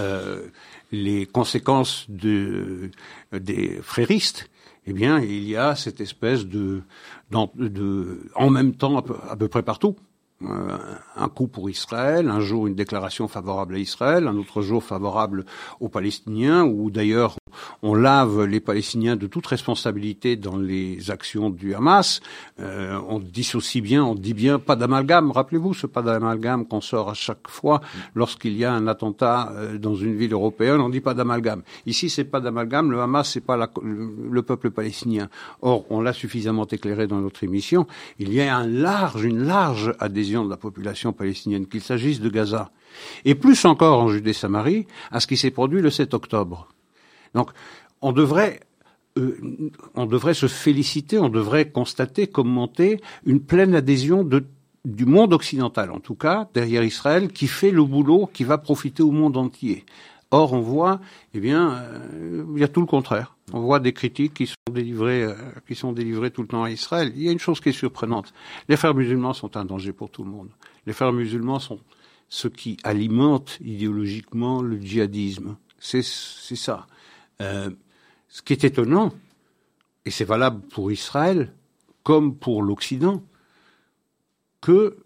[0.00, 0.48] euh,
[0.92, 2.90] les conséquences de,
[3.32, 4.50] des fréristes,
[4.86, 6.82] eh bien, il y a cette espèce de,
[7.32, 9.96] en même temps à peu, à peu près partout.
[10.42, 10.78] Euh,
[11.16, 15.44] un coup pour Israël, un jour une déclaration favorable à Israël, un autre jour favorable
[15.80, 17.36] aux Palestiniens, ou d'ailleurs
[17.82, 22.20] on lave les Palestiniens de toute responsabilité dans les actions du Hamas.
[22.60, 25.30] Euh, on dissocie bien, on dit bien pas d'amalgame.
[25.30, 27.80] Rappelez-vous ce pas d'amalgame qu'on sort à chaque fois
[28.14, 30.80] lorsqu'il y a un attentat euh, dans une ville européenne.
[30.80, 31.62] On dit pas d'amalgame.
[31.86, 32.90] Ici, c'est pas d'amalgame.
[32.90, 35.28] Le Hamas, c'est pas le peuple palestinien.
[35.62, 37.86] Or, on l'a suffisamment éclairé dans notre émission.
[38.18, 42.28] Il y a un large, une large adhésion de la population palestinienne, qu'il s'agisse de
[42.28, 42.70] Gaza,
[43.24, 46.68] et plus encore en Judée-Samarie, à ce qui s'est produit le 7 octobre.
[47.34, 47.50] Donc,
[48.00, 48.60] on devrait
[49.18, 54.28] euh, on devrait se féliciter, on devrait constater, commenter une pleine adhésion
[54.84, 59.02] du monde occidental, en tout cas, derrière Israël, qui fait le boulot qui va profiter
[59.02, 59.84] au monde entier.
[60.32, 61.00] Or, on voit,
[61.34, 63.34] eh bien, euh, il y a tout le contraire.
[63.52, 65.34] On voit des critiques qui sont délivrées, euh,
[65.66, 67.12] qui sont délivrées tout le temps à Israël.
[67.16, 68.32] Il y a une chose qui est surprenante.
[68.68, 70.50] Les frères musulmans sont un danger pour tout le monde.
[70.86, 71.80] Les frères musulmans sont
[72.28, 75.56] ce qui alimente idéologiquement le djihadisme.
[75.80, 76.86] C'est ça.
[77.40, 77.70] Euh,
[78.28, 79.12] ce qui est étonnant,
[80.04, 81.52] et c'est valable pour Israël
[82.02, 83.22] comme pour l'Occident,
[84.60, 84.96] que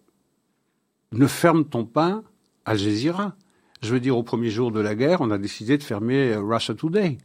[1.12, 2.23] ne ferme-t-on pas
[2.64, 3.35] Al Jazeera?
[3.83, 6.75] Je veux dire, au premier jour de la guerre, on a décidé de fermer Russia
[6.75, 7.18] Today.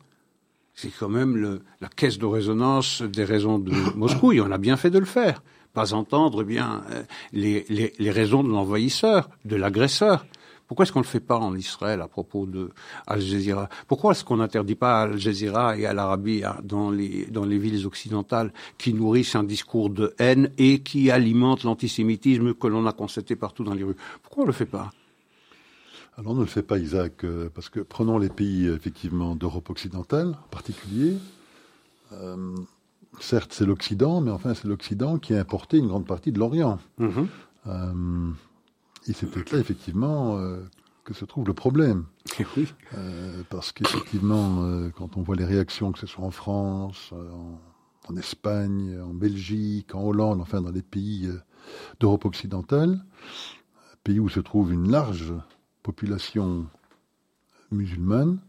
[0.74, 4.58] C'est quand même le, la caisse de résonance des raisons de Moscou, et on a
[4.58, 5.44] bien fait de le faire.
[5.74, 10.26] Pas entendre eh bien euh, les, les, les raisons de l'envahisseur, de l'agresseur.
[10.70, 12.70] Pourquoi est-ce qu'on ne le fait pas en Israël à propos de
[13.08, 13.70] Al Jazeera?
[13.88, 17.58] Pourquoi est-ce qu'on n'interdit pas à Al Jazeera et à l'Arabie dans les, dans les
[17.58, 22.94] villes occidentales qui nourrissent un discours de haine et qui alimentent l'antisémitisme que l'on a
[22.94, 23.96] constaté partout dans les rues?
[24.22, 24.92] Pourquoi on ne le fait pas?
[26.18, 29.72] Alors on ne le fait pas, Isaac, euh, parce que prenons les pays effectivement d'Europe
[29.72, 31.18] occidentale en particulier.
[32.12, 32.56] Euh,
[33.20, 36.78] certes, c'est l'Occident, mais enfin c'est l'Occident qui a importé une grande partie de l'Orient.
[37.00, 37.28] Mm-hmm.
[37.66, 37.94] euh,
[39.08, 40.62] et c'est peut-être là, effectivement, euh,
[41.04, 42.06] que se trouve le problème.
[42.58, 42.68] Oui.
[42.98, 47.60] Euh, parce qu'effectivement, euh, quand on voit les réactions, que ce soit en France, en,
[48.12, 51.30] en, Espagne, en Belgique, en Hollande, enfin dans les pays
[52.00, 53.04] d'Europe occidentale,
[54.04, 55.34] pays où se trouve une large
[55.84, 56.68] population
[57.72, 58.40] musulmane,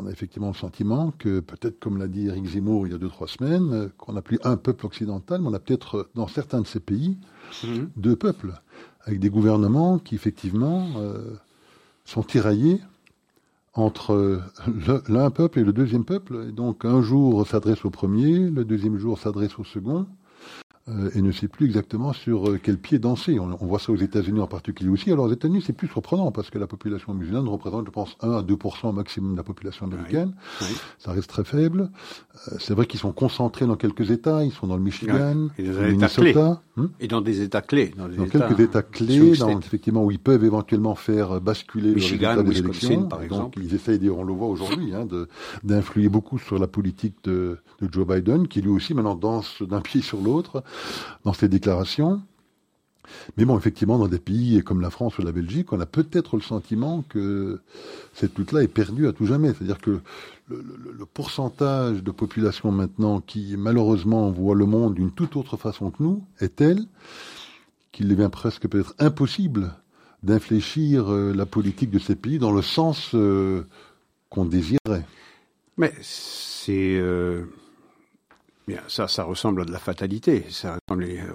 [0.00, 2.98] on a effectivement le sentiment que peut-être, comme l'a dit Eric Zemmour il y a
[2.98, 6.60] deux, trois semaines, qu'on n'a plus un peuple occidental, mais on a peut-être, dans certains
[6.60, 7.18] de ces pays,
[7.62, 7.84] mmh.
[7.96, 8.54] deux peuples
[9.04, 11.34] avec des gouvernements qui effectivement euh,
[12.04, 12.80] sont tiraillés
[13.74, 14.40] entre
[15.08, 16.46] l'un peuple et le deuxième peuple.
[16.48, 20.06] Et donc un jour s'adresse au premier, le deuxième jour s'adresse au second,
[20.90, 23.38] euh, et ne sait plus exactement sur euh, quel pied danser.
[23.38, 25.10] On, on voit ça aux États-Unis en particulier aussi.
[25.12, 28.32] Alors aux États-Unis, c'est plus surprenant parce que la population musulmane représente, je pense, 1
[28.32, 30.34] à 2 au maximum de la population américaine.
[30.60, 30.76] Oui, oui.
[30.98, 31.90] Ça reste très faible.
[32.48, 34.44] Euh, c'est vrai qu'ils sont concentrés dans quelques États.
[34.44, 35.66] Ils sont dans le Michigan, oui.
[35.66, 36.62] dans le Minnesota.
[36.76, 37.92] Hum et dans des États clés.
[37.96, 42.34] Dans, dans états, quelques États clés, dans, effectivement, où ils peuvent éventuellement faire basculer Michigan,
[42.34, 43.08] le résultat des élections.
[43.08, 43.58] Par exemple.
[43.58, 45.06] Donc ils essayent, on le voit aujourd'hui, hein,
[45.62, 49.80] d'influer beaucoup sur la politique de, de Joe Biden, qui lui aussi maintenant danse d'un
[49.90, 50.62] pied sur l'autre
[51.24, 52.20] dans ses déclarations.
[53.36, 56.36] Mais bon, effectivement, dans des pays comme la France ou la Belgique, on a peut-être
[56.36, 57.60] le sentiment que
[58.14, 59.48] cette lutte-là est perdue à tout jamais.
[59.48, 60.00] C'est-à-dire que
[60.48, 66.02] le, pourcentage de population maintenant qui, malheureusement, voit le monde d'une toute autre façon que
[66.02, 66.84] nous est tel
[67.92, 69.74] qu'il devient presque peut-être impossible
[70.22, 73.66] d'infléchir euh, la politique de ces pays dans le sens euh,
[74.28, 75.04] qu'on désirait.
[75.76, 76.98] Mais c'est...
[76.98, 77.46] Euh
[78.70, 80.44] Bien, ça, ça ressemble à de la fatalité.
[80.48, 80.78] Ça,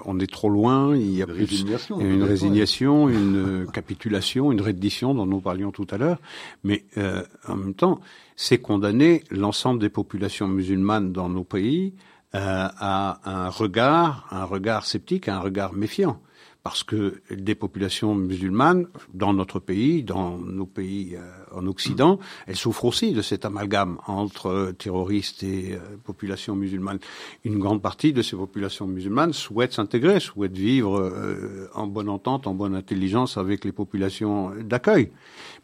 [0.05, 0.95] on est trop loin.
[0.95, 5.71] Il y a une plus résignation, une, résignation, une capitulation, une reddition dont nous parlions
[5.71, 6.19] tout à l'heure.
[6.63, 7.99] Mais euh, en même temps,
[8.37, 11.93] c'est condamner l'ensemble des populations musulmanes dans nos pays
[12.35, 16.21] euh, à un regard, un regard sceptique, à un regard méfiant.
[16.65, 21.21] Parce que des populations musulmanes dans notre pays, dans nos pays euh,
[21.55, 26.97] en Occident, elles souffrent aussi de cet amalgame entre terroristes et euh, populations musulmanes.
[27.43, 32.47] Une grande partie de ces populations musulmanes souhaitent s'intégrer, souhaitent vivre euh, en bonne entente,
[32.47, 35.11] en bonne intelligence avec les populations d'accueil.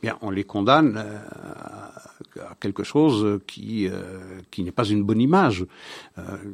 [0.03, 1.03] Bien, on les condamne
[2.39, 3.87] à quelque chose qui
[4.51, 5.65] qui n'est pas une bonne image.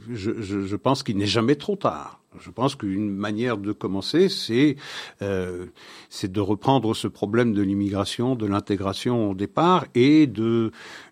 [0.09, 4.29] Je, je, je pense qu'il n'est jamais trop tard je pense qu'une manière de commencer,
[4.29, 4.75] c'est
[5.21, 5.65] euh,
[6.23, 10.71] de reprendre ce problème de l'immigration, de l'intégration au départ, et de,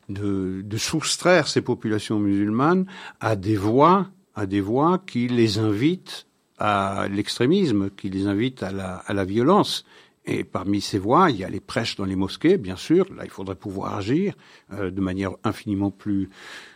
[0.09, 2.85] de, de, soustraire ces populations musulmanes
[3.19, 8.71] à des voies, à des voies qui les invitent à l'extrémisme, qui les invitent à
[8.71, 9.85] la, à la violence.
[10.25, 13.05] Et parmi ces voies, il y a les prêches dans les mosquées, bien sûr.
[13.13, 14.33] Là, il faudrait pouvoir agir
[14.73, 16.29] euh, de manière infiniment plus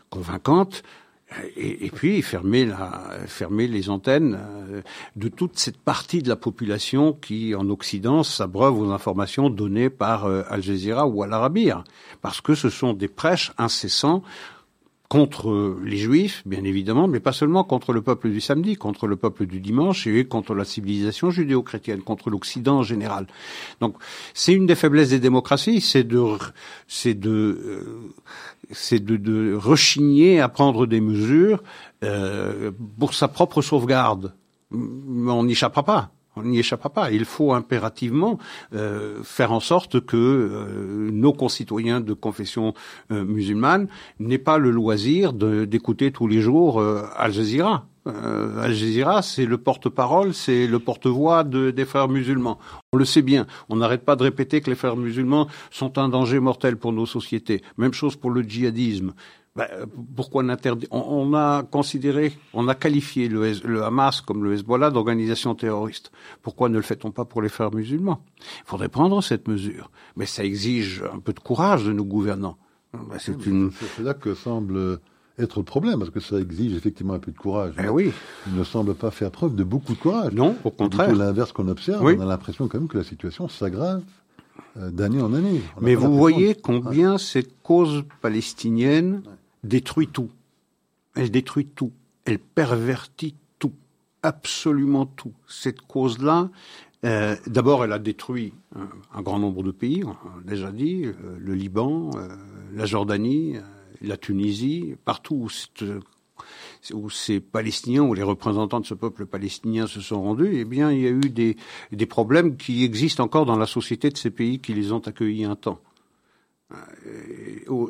[0.09, 0.83] convaincante.
[1.55, 4.81] Et, puis fermer, la, fermer les antennes euh,
[5.15, 10.25] de toute cette partie de la population qui, en Occident, s'abreuve aux informations données par
[10.25, 11.83] euh, Al Jazeera ou Al Arabiya,
[12.23, 14.23] parce que ce sont des prêches incessants
[15.09, 19.15] contre les juifs, bien évidemment, mais pas seulement contre le peuple du samedi, contre le
[19.15, 23.25] peuple du dimanche et contre la civilisation judéo-chrétienne, contre l'Occident en général.
[23.81, 23.95] Donc,
[24.35, 26.37] c'est une des faiblesses des démocraties, c'est de,
[26.87, 28.13] c'est de, euh,
[28.71, 31.63] c'est de, rechigner à prendre des mesures
[32.03, 34.33] euh, pour sa propre sauvegarde.
[34.71, 37.11] Mais on n'y échappera pas on n'y échappera pas.
[37.11, 38.39] Il faut impérativement
[38.73, 42.73] euh, faire en sorte que euh, nos concitoyens de confession
[43.09, 46.81] musulmane n'aient pas le loisir d'écouter tous les jours
[47.17, 47.87] Al Jazeera.
[48.61, 52.59] Al Jazeera, c'est le porte-parole, c'est le porte-voix des frères musulmans.
[52.93, 53.45] On le sait bien.
[53.69, 57.05] On n'arrête pas de répéter que les frères musulmans sont un danger mortel pour nos
[57.05, 57.61] sociétés.
[57.77, 59.13] Même chose pour le djihadisme.
[59.55, 59.67] Ben,
[60.15, 64.91] pourquoi on interdit on, a considéré, on a qualifié le, le Hamas comme le Hezbollah
[64.91, 66.11] d'organisation terroriste.
[66.43, 68.23] Pourquoi ne le fait-on pas pour les frères musulmans?
[68.37, 72.57] Il faudrait prendre cette mesure, mais ça exige un peu de courage de nos gouvernants.
[72.93, 73.71] Ben, c'est une...
[74.01, 74.99] là que semble
[75.39, 77.75] être le problème, parce que ça exige effectivement un peu de courage.
[77.75, 78.11] Ben oui.
[78.47, 80.33] Il ne semble pas faire preuve de beaucoup de courage.
[80.33, 81.13] Non, au contraire.
[81.15, 82.03] l'inverse qu'on observe.
[82.03, 84.03] On a l'impression quand même que la situation s'aggrave
[84.77, 85.61] euh, d'année en année.
[85.81, 89.21] Mais vous voyez combien cette cause palestinienne
[89.63, 90.29] détruit tout.
[91.15, 91.91] Elle détruit tout.
[92.25, 93.73] Elle pervertit tout.
[94.21, 95.33] Absolument tout.
[95.47, 96.49] Cette cause-là,
[97.05, 98.53] euh, d'abord, elle a détruit
[99.13, 102.27] un, grand nombre de pays, on a déjà dit, euh, le Liban, euh,
[102.73, 103.55] la Jordanie,
[104.01, 105.47] la Tunisie, partout
[106.91, 110.91] où, ces Palestiniens ou les représentants de ce peuple palestinien se sont rendus, eh bien,
[110.91, 111.57] il y a eu des,
[111.91, 115.43] des problèmes qui existent encore dans la société de ces pays qui les ont accueillis
[115.43, 115.79] un temps.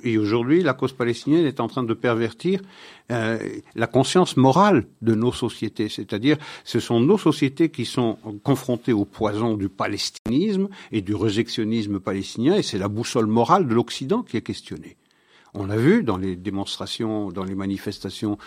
[0.04, 2.62] Et aujourd'hui, la cause palestinienne est en train de pervertir
[3.12, 3.38] euh,
[3.76, 5.90] la conscience morale de nos sociétés.
[5.90, 12.00] C'est-à-dire, ce sont nos sociétés qui sont confrontées au poison du palestinisme et du réjectionnisme
[12.00, 14.96] palestinien, et c'est la boussole morale de l'Occident qui est questionnée.
[15.54, 18.38] On l'a vu dans les démonstrations, dans les manifestations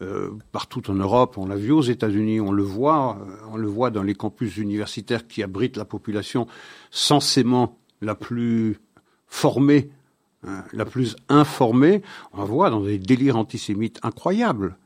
[0.00, 1.36] euh, partout en Europe.
[1.38, 2.40] On l'a vu aux États-Unis.
[2.40, 6.46] On le voit, euh, on le voit dans les campus universitaires qui abritent la population
[6.90, 8.78] censément la plus
[9.26, 9.90] formée,
[10.46, 14.76] hein, la plus informée, on voit dans des délires antisémites incroyables.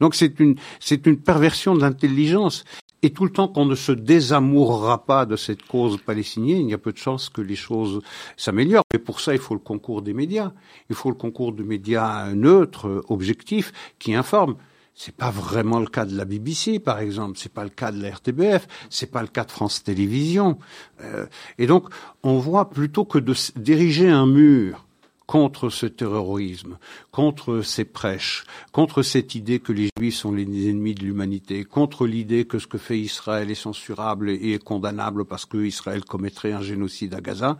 [0.00, 2.64] Donc c'est une, c'est une perversion de l'intelligence.
[3.04, 6.74] Et tout le temps qu'on ne se désamourera pas de cette cause palestinienne, il y
[6.74, 8.00] a peu de chances que les choses
[8.36, 8.84] s'améliorent.
[8.94, 10.52] Et pour ça, il faut le concours des médias.
[10.88, 14.54] Il faut le concours de médias neutres, objectifs, qui informent.
[14.94, 17.38] C'est pas vraiment le cas de la BBC, par exemple.
[17.38, 18.68] C'est pas le cas de la RTBF.
[18.88, 20.58] C'est pas le cas de France Télévisions.
[21.00, 21.26] Euh,
[21.58, 21.88] et donc,
[22.22, 24.86] on voit plutôt que de d'ériger un mur
[25.32, 26.76] contre ce terrorisme,
[27.10, 32.06] contre ces prêches, contre cette idée que les Juifs sont les ennemis de l'humanité, contre
[32.06, 36.52] l'idée que ce que fait Israël est censurable et est condamnable parce que Israël commettrait
[36.52, 37.56] un génocide à Gaza,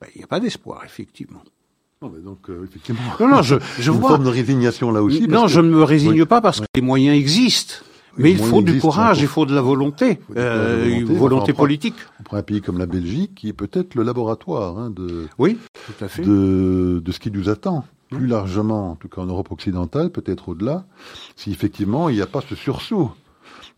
[0.00, 1.42] ben, il n'y a pas d'espoir, effectivement.
[2.00, 3.02] Non, mais donc, euh, effectivement.
[3.20, 4.08] Non, non, je, je une vois.
[4.08, 5.28] forme de résignation là aussi.
[5.28, 7.84] Non, je ne me résigne pas parce que les moyens existent.
[8.16, 11.94] Mais il faut du courage, il faut de la volonté, euh, volonté, volonté politique.
[12.20, 15.58] On prend un pays comme la Belgique, qui est peut-être le laboratoire hein, de, oui,
[15.86, 16.22] tout à fait.
[16.22, 17.84] De, de ce qui nous attend.
[18.10, 20.84] Plus largement, en tout cas en Europe occidentale, peut-être au-delà,
[21.36, 23.10] si effectivement il n'y a pas ce sursaut,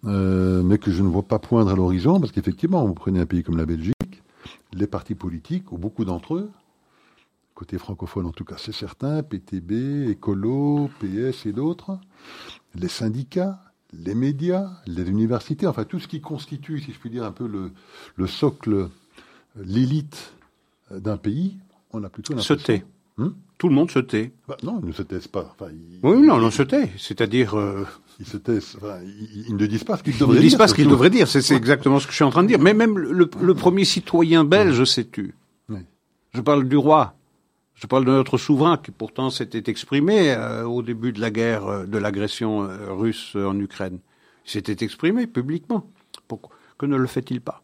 [0.05, 3.27] euh, mais que je ne vois pas poindre à l'horizon, parce qu'effectivement, vous prenez un
[3.27, 4.23] pays comme la Belgique,
[4.75, 6.51] les partis politiques, ou beaucoup d'entre eux,
[7.55, 11.99] côté francophone en tout cas, c'est certain, PTB, Écolo, PS et d'autres,
[12.75, 13.59] les syndicats,
[13.93, 17.47] les médias, les universités, enfin tout ce qui constitue, si je puis dire, un peu
[17.47, 17.73] le,
[18.17, 18.89] le socle,
[19.57, 20.35] l'élite
[20.91, 21.57] d'un pays,
[21.93, 22.83] on a plutôt l'impression...
[23.17, 24.33] Hmm tout le monde se tait.
[24.49, 25.57] Bah, non, ils ne se taisent pas.
[26.03, 26.91] oui, non, on se tait.
[26.99, 27.59] C'est-à-dire.
[27.59, 27.87] Euh,
[28.21, 28.77] ils se taisent.
[29.49, 30.41] ils, ne disent pas ce qu'ils devraient dire.
[30.41, 31.29] Ils ne disent pas ce qu'ils devraient dire.
[31.29, 32.59] C'est exactement ce que je suis en train de dire.
[32.59, 35.35] Mais même le, premier citoyen belge s'est tu.
[36.35, 37.16] Je parle du roi.
[37.77, 41.67] Je parle de notre souverain qui pourtant s'était exprimé euh, au début de la guerre,
[41.67, 43.99] euh, de l'agression russe en Ukraine.
[44.47, 45.91] Il s'était exprimé publiquement.
[46.27, 47.63] Pourquoi que ne le fait-il pas?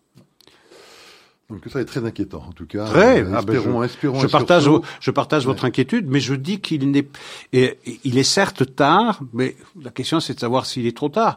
[1.51, 2.87] Donc ça est très inquiétant en tout cas.
[2.87, 3.23] Très.
[3.23, 7.07] Euh, ah ben je, partage, je partage votre inquiétude, mais je dis qu'il n'est,
[7.53, 11.37] il est certes tard, mais la question c'est de savoir s'il est trop tard.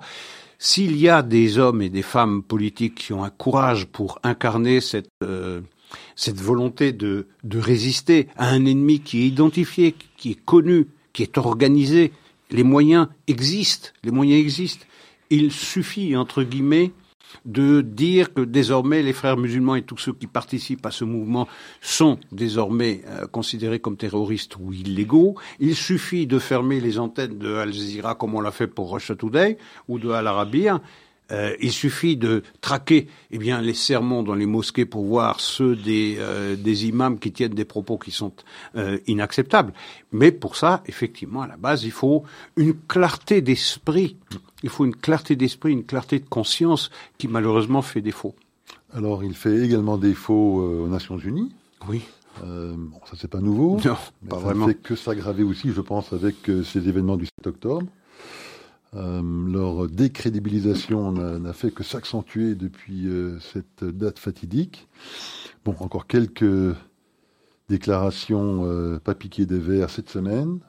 [0.58, 4.80] S'il y a des hommes et des femmes politiques qui ont un courage pour incarner
[4.80, 5.60] cette euh,
[6.16, 11.38] cette volonté de résister à un ennemi qui est identifié, qui est connu, qui est
[11.38, 12.12] organisé,
[12.52, 14.86] les moyens existent, les moyens existent.
[15.30, 16.91] Il suffit entre guillemets
[17.43, 21.48] de dire que désormais les frères musulmans et tous ceux qui participent à ce mouvement
[21.82, 25.36] sont désormais euh, considérés comme terroristes ou illégaux.
[25.60, 29.16] Il suffit de fermer les antennes de Al Jazeera comme on l'a fait pour Russia
[29.16, 30.82] Today ou de Al Arabiya
[31.32, 35.76] euh, il suffit de traquer eh bien, les sermons dans les mosquées pour voir ceux
[35.76, 38.34] des, euh, des imams qui tiennent des propos qui sont
[38.76, 39.74] euh, inacceptables.
[40.12, 42.24] Mais pour ça, effectivement, à la base, il faut
[42.58, 44.18] une clarté d'esprit.
[44.62, 48.36] Il faut une clarté d'esprit, une clarté de conscience qui malheureusement fait défaut.
[48.94, 51.52] Alors, il fait également défaut aux Nations Unies.
[51.90, 52.02] Oui.
[52.42, 53.78] bon, ça c'est pas nouveau.
[53.84, 53.98] Non,
[54.30, 54.68] pas ça vraiment.
[54.68, 57.88] fait que s'aggraver aussi, je pense, avec ces événements du 7 octobre.
[58.94, 59.22] Euh,
[59.52, 64.88] leur décrédibilisation n'a fait que s'accentuer depuis euh, cette date fatidique.
[65.66, 66.76] Bon, encore quelques
[67.68, 70.60] déclarations euh, pas piquées des verres cette semaine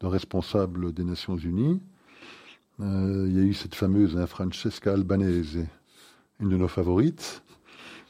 [0.00, 1.80] de responsables des Nations Unies.
[2.80, 5.58] il y a eu cette fameuse hein, Francesca Albanese,
[6.40, 7.44] une de nos favorites.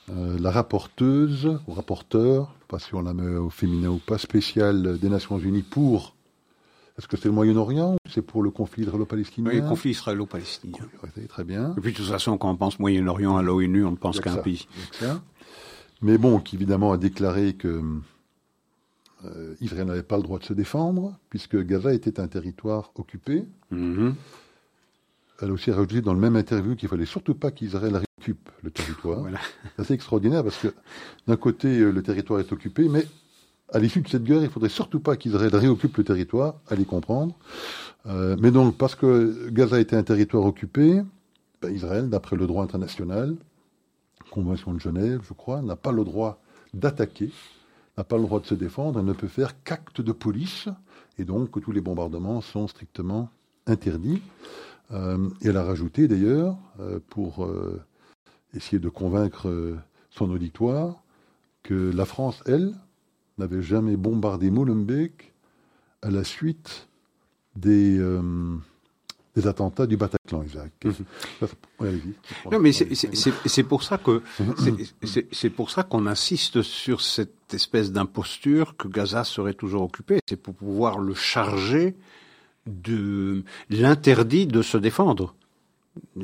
[0.08, 5.10] la rapporteuse, ou rapporteur, pas si on la met au féminin ou pas, spéciale des
[5.10, 6.14] Nations Unies pour
[6.98, 10.86] est-ce que c'est le Moyen-Orient ou c'est pour le conflit israélo-palestinien Oui, le conflit israélo-palestinien.
[11.28, 11.74] très bien.
[11.76, 14.32] Et puis de toute façon, quand on pense Moyen-Orient à l'ONU, on ne pense qu'à
[14.32, 14.66] un pays.
[16.02, 17.80] Mais bon, qui évidemment a déclaré que
[19.24, 23.44] euh, Israël n'avait pas le droit de se défendre, puisque Gaza était un territoire occupé.
[23.72, 24.14] Mm-hmm.
[25.40, 28.70] Elle a aussi rajouté dans le même interview qu'il fallait surtout pas qu'Israël réoccupe le
[28.70, 29.20] territoire.
[29.20, 29.38] voilà.
[29.76, 30.74] C'est assez extraordinaire parce que
[31.26, 33.06] d'un côté, euh, le territoire est occupé, mais
[33.72, 37.34] à l'issue de cette guerre, il faudrait surtout pas qu'Israël réoccupe le territoire, allez comprendre.
[38.06, 41.02] Euh, mais donc, parce que Gaza était un territoire occupé,
[41.60, 43.34] ben, Israël, d'après le droit international,
[44.30, 46.40] Convention de Genève, je crois, n'a pas le droit
[46.74, 47.30] d'attaquer,
[47.96, 50.68] n'a pas le droit de se défendre, elle ne peut faire qu'acte de police,
[51.18, 53.30] et donc que tous les bombardements sont strictement
[53.66, 54.22] interdits.
[54.90, 57.48] Euh, et elle a rajouté d'ailleurs, euh, pour
[58.54, 59.50] essayer de convaincre
[60.10, 61.02] son auditoire,
[61.62, 62.74] que la France, elle,
[63.42, 65.32] n'avait jamais bombardé Molenbeek
[66.00, 66.88] à la suite
[67.56, 68.56] des, euh,
[69.36, 70.72] des attentats du Bataclan, Isaac.
[70.84, 70.94] Mhm.
[72.50, 74.22] non, mais c'est pour ça que
[75.32, 80.20] c'est pour ça qu'on insiste sur cette espèce d'imposture que Gaza serait toujours occupé.
[80.28, 81.96] C'est pour pouvoir le charger
[82.66, 85.34] de l'interdit de se défendre.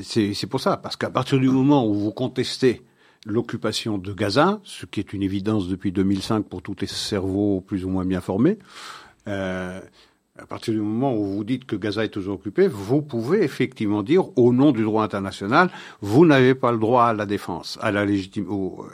[0.01, 2.83] C'est pour ça, parce qu'à partir du moment où vous contestez
[3.27, 7.85] l'occupation de Gaza, ce qui est une évidence depuis 2005 pour tous les cerveaux plus
[7.85, 8.59] ou moins bien formés.
[9.27, 9.81] Euh,
[10.41, 14.05] à partir du moment où vous dites que Gaza est toujours occupé, vous pouvez effectivement
[14.05, 15.69] dire, au nom du droit international,
[16.01, 18.47] vous n'avez pas le droit à la défense, à la légitime,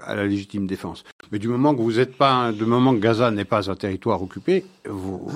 [0.07, 1.05] à la légitime défense.
[1.33, 4.23] Mais du moment que vous n'êtes pas, du moment que Gaza n'est pas un territoire
[4.23, 5.29] occupé, vous,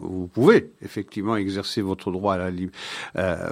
[0.00, 2.50] vous pouvez effectivement exercer votre droit à la,
[3.16, 3.50] euh,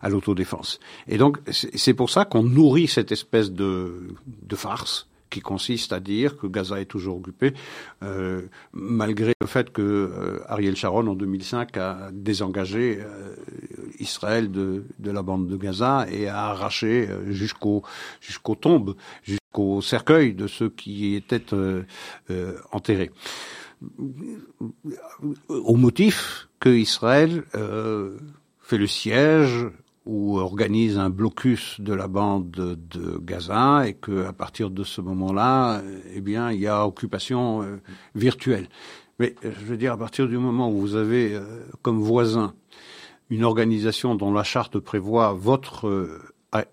[0.00, 0.80] à l'autodéfense.
[1.08, 6.00] Et donc, c'est pour ça qu'on nourrit cette espèce de, de farce qui consiste à
[6.00, 7.54] dire que Gaza est toujours occupé,
[8.02, 8.42] euh,
[8.72, 13.36] malgré le fait que euh, Ariel Sharon en 2005 a désengagé euh,
[14.00, 17.82] Israël de, de, la bande de Gaza et a arraché euh, jusqu'au
[18.20, 21.84] jusqu'aux tombes, jusqu'au cercueil de ceux qui étaient euh,
[22.72, 23.12] enterrés,
[25.48, 27.44] au motif que Israël
[28.60, 29.66] fait le siège
[30.10, 35.00] ou organise un blocus de la bande de, Gaza et que à partir de ce
[35.00, 35.82] moment-là,
[36.12, 37.76] eh bien, il y a occupation euh,
[38.16, 38.68] virtuelle.
[39.20, 41.44] Mais je veux dire, à partir du moment où vous avez euh,
[41.82, 42.54] comme voisin
[43.28, 46.20] une organisation dont la charte prévoit votre euh,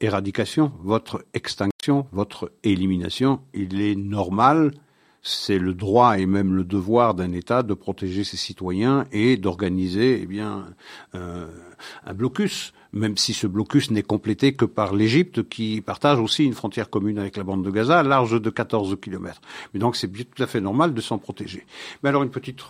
[0.02, 4.72] éradication, votre extinction, votre élimination, il est normal
[5.28, 10.22] c'est le droit et même le devoir d'un État de protéger ses citoyens et d'organiser
[10.22, 10.68] eh bien
[11.16, 11.48] euh,
[12.06, 16.54] un blocus, même si ce blocus n'est complété que par l'Égypte qui partage aussi une
[16.54, 19.42] frontière commune avec la bande de Gaza, large de 14 kilomètres.
[19.74, 21.66] Mais donc c'est tout à fait normal de s'en protéger.
[22.04, 22.62] Mais alors une petite.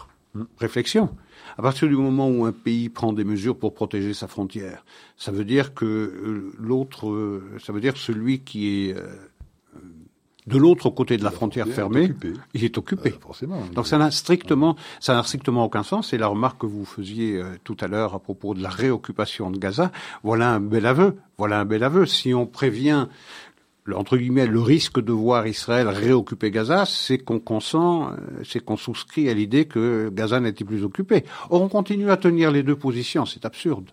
[0.59, 1.09] Réflexion.
[1.57, 5.31] À partir du moment où un pays prend des mesures pour protéger sa frontière, ça
[5.31, 9.07] veut dire que euh, l'autre, euh, ça veut dire celui qui est euh,
[10.47, 12.11] de l'autre côté de la, frontière, fermée,
[12.53, 13.11] il est occupé.
[13.21, 13.61] forcément.
[13.73, 16.13] Donc ça n'a strictement, ça n'a strictement aucun sens.
[16.13, 19.57] Et la remarque que vous faisiez tout à l'heure à propos de la réoccupation de
[19.57, 19.91] Gaza,
[20.23, 21.17] voilà un bel aveu.
[21.37, 22.05] Voilà un bel aveu.
[22.05, 23.07] Si on prévient
[23.95, 28.77] entre guillemets, le risque de voir Israël réoccuper Gaza, c'est qu'on consent, euh, c'est qu'on
[28.77, 31.23] souscrit à l'idée que Gaza n'était plus occupé.
[31.49, 33.89] Or, on continue à tenir les deux positions, c'est absurde.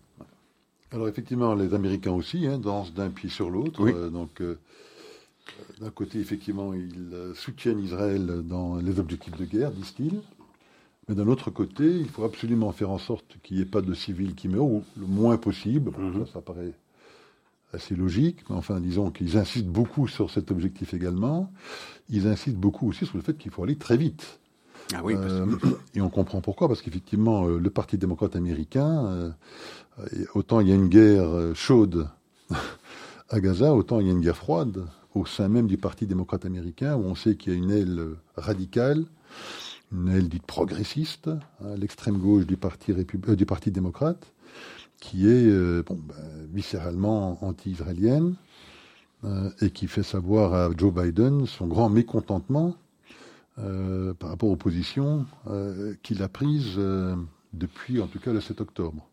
[0.90, 3.84] Alors effectivement, les Américains aussi hein, dansent d'un pied sur l'autre.
[3.86, 4.58] Euh, donc, euh,
[5.80, 10.20] d'un côté, effectivement, ils soutiennent Israël dans les objectifs de guerre, disent-ils.
[11.08, 13.92] Mais d'un autre côté, il faut absolument faire en sorte qu'il n'y ait pas de
[13.92, 15.90] civils qui meurent, ou le moins possible.
[15.96, 16.26] Mhm.
[16.26, 16.72] ça, ça paraît
[17.74, 21.52] assez logique, mais enfin, disons qu'ils insistent beaucoup sur cet objectif également.
[22.08, 24.38] Ils insistent beaucoup aussi sur le fait qu'il faut aller très vite.
[24.94, 25.46] Ah oui, euh,
[25.94, 30.72] et on comprend pourquoi, parce qu'effectivement, euh, le Parti démocrate américain, euh, autant il y
[30.72, 32.08] a une guerre chaude
[33.30, 34.84] à Gaza, autant il y a une guerre froide
[35.14, 38.16] au sein même du Parti démocrate américain, où on sait qu'il y a une aile
[38.36, 39.04] radicale,
[39.92, 44.32] une aile dite progressiste, hein, l'extrême gauche du Parti, du parti démocrate,
[45.00, 45.98] qui est euh, ben,
[46.52, 48.34] viscéralement anti-israélienne
[49.24, 52.74] euh, et qui fait savoir à Joe Biden son grand mécontentement
[53.58, 55.26] euh, par rapport aux positions
[56.02, 56.80] qu'il a prises
[57.52, 59.08] depuis en tout cas le 7 octobre.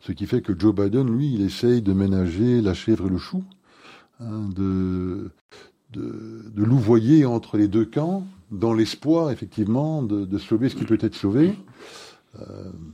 [0.00, 3.18] Ce qui fait que Joe Biden, lui, il essaye de ménager la chèvre et le
[3.18, 3.44] chou,
[4.22, 5.30] hein, de,
[5.92, 10.84] de, de, louvoyer entre les deux camps, dans l'espoir, effectivement, de, de, sauver ce qui
[10.84, 11.54] peut être sauvé.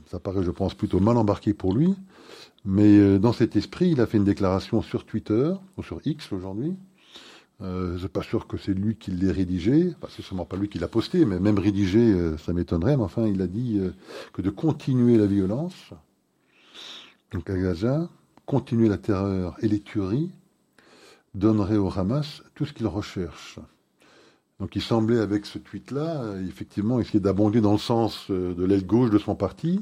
[0.07, 1.95] ça paraît, je pense, plutôt mal embarqué pour lui.
[2.65, 6.31] Mais euh, dans cet esprit, il a fait une déclaration sur Twitter, ou sur X
[6.33, 6.75] aujourd'hui.
[7.61, 10.55] Euh, je suis pas sûr que c'est lui qui l'ait rédigé, enfin, c'est sûrement pas
[10.55, 13.79] lui qui l'a posté, mais même rédigé, euh, ça m'étonnerait, mais enfin, il a dit
[13.79, 13.91] euh,
[14.31, 15.91] que de continuer la violence,
[17.33, 18.09] donc à Gaza,
[18.45, 20.31] continuer la terreur et les tueries,
[21.35, 23.59] donnerait au Hamas tout ce qu'il recherche.
[24.59, 29.09] Donc il semblait avec ce tweet-là, effectivement, essayer d'abonder dans le sens de l'aile gauche
[29.09, 29.81] de son parti,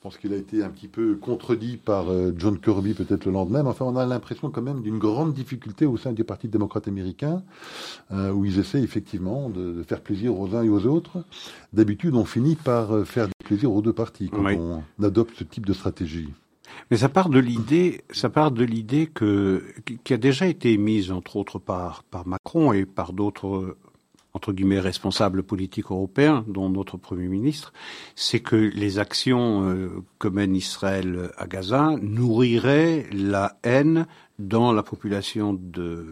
[0.00, 3.32] je pense qu'il a été un petit peu contredit par euh, John Kirby peut-être le
[3.32, 3.62] lendemain.
[3.62, 6.88] Mais enfin, on a l'impression quand même d'une grande difficulté au sein du Parti démocrate
[6.88, 7.42] américain,
[8.10, 11.22] euh, où ils essaient effectivement de, faire plaisir aux uns et aux autres.
[11.74, 15.66] D'habitude, on finit par euh, faire plaisir aux deux partis quand on adopte ce type
[15.66, 16.30] de stratégie.
[16.90, 19.64] Mais ça part de l'idée, ça part de l'idée que
[20.04, 23.76] qui a déjà été émise entre autres par par Macron et par d'autres
[24.32, 27.72] entre guillemets responsables politiques européens, dont notre Premier ministre,
[28.14, 34.06] c'est que les actions euh, que mène Israël à Gaza nourriraient la haine
[34.38, 36.06] dans la population de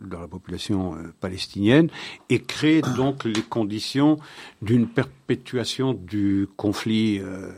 [0.00, 1.88] dans la population euh, palestinienne
[2.28, 4.18] et créent donc les conditions
[4.60, 7.50] d'une perpétuation du conflit euh,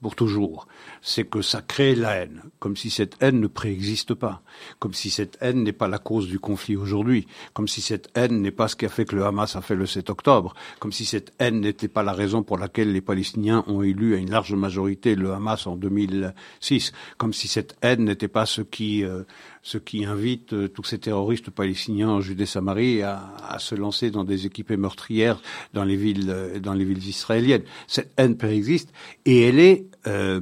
[0.00, 0.67] pour toujours.
[1.00, 4.42] C'est que ça crée la haine, comme si cette haine ne préexiste pas,
[4.78, 8.42] comme si cette haine n'est pas la cause du conflit aujourd'hui, comme si cette haine
[8.42, 10.92] n'est pas ce qui a fait que le Hamas a fait le 7 octobre, comme
[10.92, 14.30] si cette haine n'était pas la raison pour laquelle les Palestiniens ont élu à une
[14.30, 19.22] large majorité le Hamas en 2006, comme si cette haine n'était pas ce qui euh,
[19.62, 24.24] ce qui invite euh, tous ces terroristes palestiniens en Judée-Samarie à, à, se lancer dans
[24.24, 25.42] des équipées meurtrières
[25.74, 27.64] dans les villes euh, dans les villes israéliennes.
[27.86, 28.90] Cette haine préexiste
[29.26, 30.40] et elle est euh,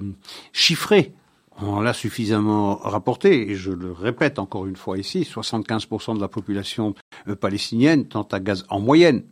[0.52, 1.12] chiffrée.
[1.58, 6.28] On l'a suffisamment rapporté, et je le répète encore une fois ici, 75% de la
[6.28, 6.94] population
[7.40, 9.22] palestinienne tente à Gaza, en moyenne,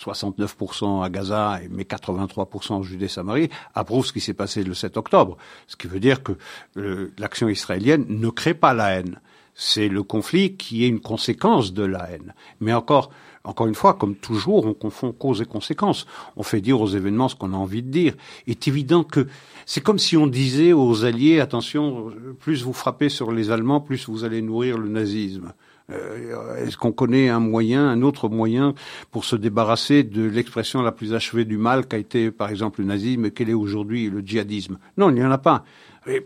[0.00, 5.36] 69% à Gaza, mais 83% en Judée-Samarie, approuvent ce qui s'est passé le 7 octobre.
[5.66, 6.32] Ce qui veut dire que
[6.76, 9.20] euh, l'action israélienne ne crée pas la haine.
[9.54, 12.34] C'est le conflit qui est une conséquence de la haine.
[12.60, 13.10] Mais encore,
[13.44, 16.06] encore une fois, comme toujours, on confond cause et conséquence.
[16.36, 18.14] On fait dire aux événements ce qu'on a envie de dire.
[18.46, 19.26] Il est évident que
[19.64, 24.08] c'est comme si on disait aux Alliés, attention, plus vous frappez sur les Allemands, plus
[24.08, 25.52] vous allez nourrir le nazisme.
[25.90, 28.74] Euh, est-ce qu'on connaît un moyen, un autre moyen
[29.10, 32.86] pour se débarrasser de l'expression la plus achevée du mal qu'a été, par exemple, le
[32.86, 34.78] nazisme et qu'elle est aujourd'hui le djihadisme?
[34.98, 35.64] Non, il n'y en a pas.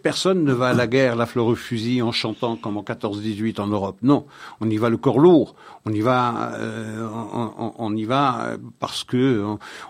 [0.03, 3.61] Personne ne va à la guerre la fleur au fusil en chantant comme en 14-18
[3.61, 3.99] en Europe.
[4.03, 4.25] Non,
[4.61, 5.57] on y va le corps lourd.
[5.85, 7.09] On y va, euh,
[7.79, 9.45] on, y va parce que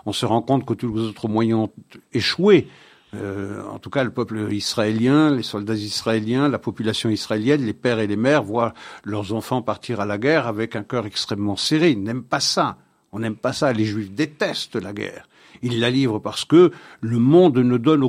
[0.05, 1.71] on, se rend compte que tous les autres moyens ont
[2.13, 2.67] échoué.
[3.13, 7.99] Euh, en tout cas le peuple israélien, les soldats israéliens, la population israélienne, les pères
[7.99, 8.73] et les mères voient
[9.03, 11.91] leurs enfants partir à la guerre avec un cœur extrêmement serré.
[11.91, 12.77] Ils n'aiment pas ça.
[13.11, 13.71] On n'aime pas ça.
[13.71, 15.27] Les Juifs détestent la guerre.
[15.61, 18.07] Ils la livrent parce que le monde ne donne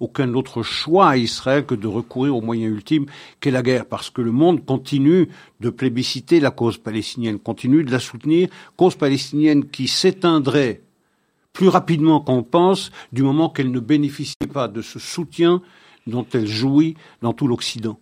[0.00, 3.06] aucun autre choix à Israël que de recourir au moyen ultime
[3.40, 5.28] qu'est la guerre, parce que le monde continue
[5.60, 10.82] de plébisciter la cause palestinienne, continue de la soutenir, cause palestinienne qui s'éteindrait
[11.52, 15.62] plus rapidement qu'on pense, du moment qu'elle ne bénéficie pas de ce soutien
[16.06, 17.98] dont elle jouit dans tout l'Occident.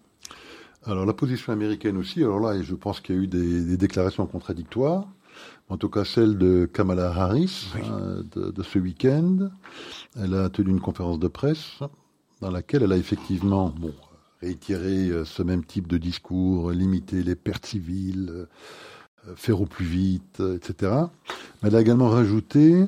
[0.84, 4.26] Alors la position américaine aussi, alors là, je pense qu'il y a eu des, déclarations
[4.26, 5.06] contradictoires,
[5.68, 9.50] en tout cas celle de Kamala Harris hein, de, ce week-end.
[10.16, 11.80] Elle a tenu une conférence de presse
[12.40, 13.92] dans laquelle elle a effectivement bon,
[14.40, 19.84] réitéré euh, ce même type de discours, limiter les pertes civiles, euh, faire au plus
[19.84, 20.92] vite, etc.
[21.62, 22.86] Mais elle a également rajouté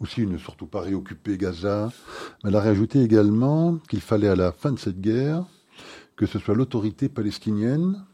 [0.00, 1.92] aussi ne surtout pas réoccuper Gaza,
[2.42, 5.44] mais elle a rajouté également qu'il fallait à la fin de cette guerre
[6.16, 8.04] que ce soit l'autorité palestinienne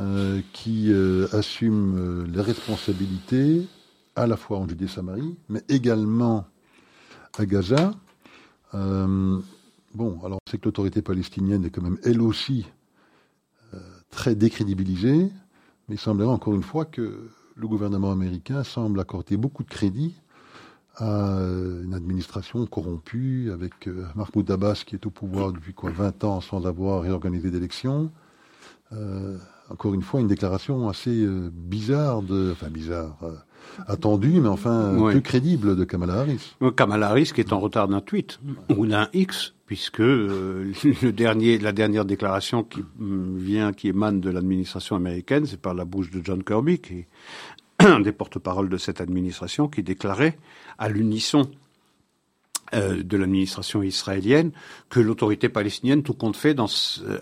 [0.00, 3.66] euh, qui euh, assume euh, les responsabilités
[4.16, 6.46] à la fois en Judée-Samarie, mais également
[7.36, 7.92] à Gaza.
[8.72, 9.42] bon,
[10.24, 12.66] alors on sait que l'autorité palestinienne est quand même elle aussi
[14.10, 15.30] très décrédibilisée,
[15.88, 20.14] mais il semblerait encore une fois que le gouvernement américain semble accorder beaucoup de crédit
[20.96, 21.40] à
[21.84, 26.66] une administration corrompue avec Mahmoud Abbas qui est au pouvoir depuis quoi 20 ans sans
[26.66, 28.10] avoir réorganisé d'élections.
[29.70, 33.16] Encore une fois, une déclaration assez bizarre, de, enfin bizarre,
[33.86, 36.56] attendue, mais enfin peu crédible de Kamala Harris.
[36.76, 38.40] Kamala Harris qui est en retard d'un tweet
[38.76, 44.30] ou d'un X, puisque le dernier, la dernière déclaration qui mm, vient, qui émane de
[44.30, 47.04] l'administration américaine, c'est par la bouche de John Kirby, qui
[47.78, 50.38] un des porte-paroles de cette administration, qui déclarait
[50.78, 51.50] à l'unisson
[52.74, 54.52] euh, de l'administration israélienne
[54.88, 56.68] que l'autorité palestinienne, tout compte fait, dans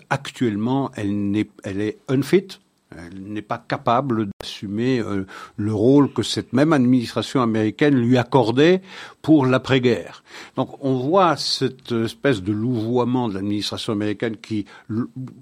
[0.09, 2.59] actuellement, elle, est, elle est unfit,
[2.97, 5.25] elle n'est pas capable d'assumer euh,
[5.57, 8.81] le rôle que cette même administration américaine lui accordait
[9.21, 10.23] pour l'après-guerre.
[10.55, 14.65] Donc on voit cette espèce de louvoiement de l'administration américaine qui,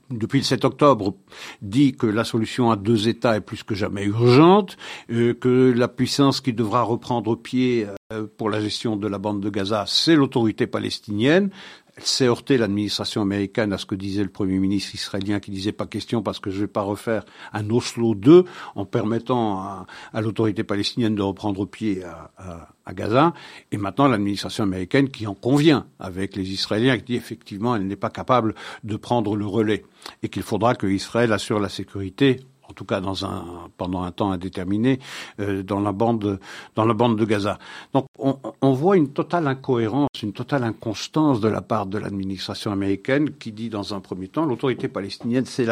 [0.09, 1.13] depuis le 7 octobre,
[1.61, 4.77] dit que la solution à deux États est plus que jamais urgente,
[5.11, 9.41] euh, que la puissance qui devra reprendre pied euh, pour la gestion de la bande
[9.41, 11.49] de Gaza, c'est l'autorité palestinienne
[11.97, 15.71] elle s'est heurtée l'administration américaine à ce que disait le Premier ministre israélien qui disait
[15.71, 18.45] pas question parce que je vais pas refaire un Oslo 2
[18.75, 22.31] en permettant à, l'autorité palestinienne de reprendre pied à,
[22.85, 23.33] à, Gaza.
[23.71, 27.95] Et maintenant l'administration américaine qui en convient avec les Israéliens qui dit effectivement elle n'est
[27.95, 29.83] pas capable de prendre le relais
[30.21, 34.11] et qu'il faudra que Israël assure la sécurité en tout cas dans un, pendant un
[34.11, 34.99] temps indéterminé,
[35.39, 36.39] euh, dans la bande,
[36.75, 37.57] de Gaza.
[37.93, 43.31] Donc, on, voit une totale incohérence, une totale inconstance de la part de l'administration américaine
[43.31, 45.65] qui dit dans un premier temps, l'autorité palestinienne, c'est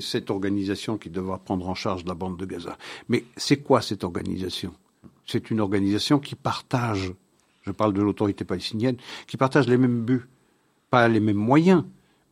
[0.00, 2.76] cette organisation qui devra prendre en charge la bande de Gaza.
[3.08, 4.72] Mais c'est quoi cette organisation?
[5.26, 7.12] C'est une organisation qui partage,
[7.62, 10.28] je parle de l'autorité palestinienne, qui partage les mêmes buts,
[10.90, 11.84] pas les mêmes moyens,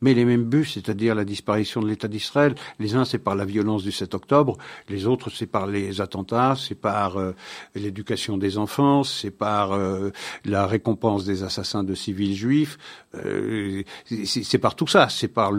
[0.03, 2.55] mais les mêmes buts, c'est-à-dire la disparition de l'État d'Israël.
[2.77, 4.57] Les uns, c'est par la violence du 7 octobre,
[4.89, 7.31] les autres, c'est par les attentats, c'est par euh,
[7.73, 10.11] l'éducation des enfants, c'est par euh,
[10.43, 12.77] la récompense des assassins de civils juifs,
[13.15, 13.83] euh,
[14.25, 15.51] c'est par tout ça, c'est par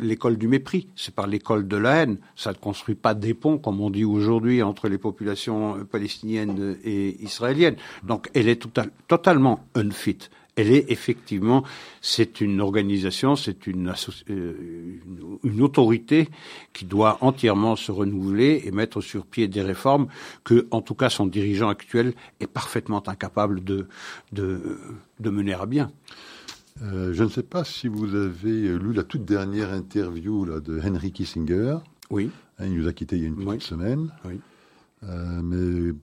[0.00, 2.18] l'école du mépris, c'est par l'école de la haine.
[2.36, 7.20] Ça ne construit pas des ponts, comme on dit aujourd'hui, entre les populations palestiniennes et
[7.24, 7.76] israéliennes.
[8.04, 8.62] Donc, elle est
[9.08, 10.28] totalement unfit
[10.58, 11.62] elle est effectivement,
[12.00, 13.94] c'est une organisation, c'est une,
[14.28, 14.98] euh,
[15.44, 16.28] une, autorité
[16.72, 20.08] qui doit entièrement se renouveler et mettre sur pied des réformes
[20.42, 23.86] que, en tout cas, son dirigeant actuel est parfaitement incapable de,
[24.32, 24.80] de,
[25.20, 25.92] de mener à bien.
[26.82, 30.80] Euh, je ne sais pas si vous avez lu la toute dernière interview là, de
[30.80, 31.78] Henry Kissinger.
[32.10, 32.30] Oui.
[32.58, 34.10] Hein, il nous a quittés il y a une petite semaine.
[34.24, 34.40] Oui.
[35.04, 35.94] Euh, mais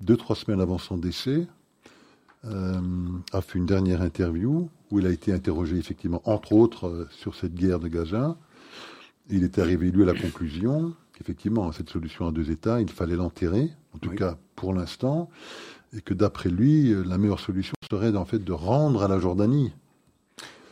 [0.00, 1.46] deux, trois semaines avant son décès,
[2.44, 2.80] euh,
[3.32, 7.34] a fait une dernière interview où il a été interrogé effectivement, entre autres, euh, sur
[7.34, 8.36] cette guerre de Gaza.
[9.28, 13.16] Il est arrivé, lui, à la conclusion qu'effectivement, cette solution à deux États, il fallait
[13.16, 15.28] l'enterrer, en tout cas pour l'instant,
[15.96, 19.18] et que d'après lui, euh, la meilleure solution serait en fait de rendre à la
[19.18, 19.72] Jordanie.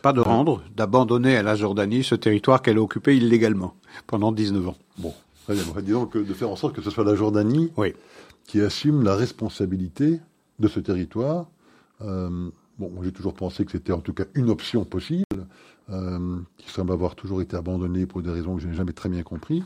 [0.01, 4.69] Pas de rendre, d'abandonner à la Jordanie ce territoire qu'elle a occupé illégalement pendant 19
[4.69, 4.77] ans.
[4.99, 5.13] Bon,
[5.43, 5.63] très bien.
[5.81, 7.71] disons que de faire en sorte que ce soit la Jordanie
[8.45, 10.21] qui assume la responsabilité
[10.59, 11.47] de ce territoire
[12.01, 15.47] euh, bon, j'ai toujours pensé que c'était en tout cas une option possible,
[15.89, 19.07] euh, qui semble avoir toujours été abandonnée pour des raisons que je n'ai jamais très
[19.07, 19.63] bien comprises.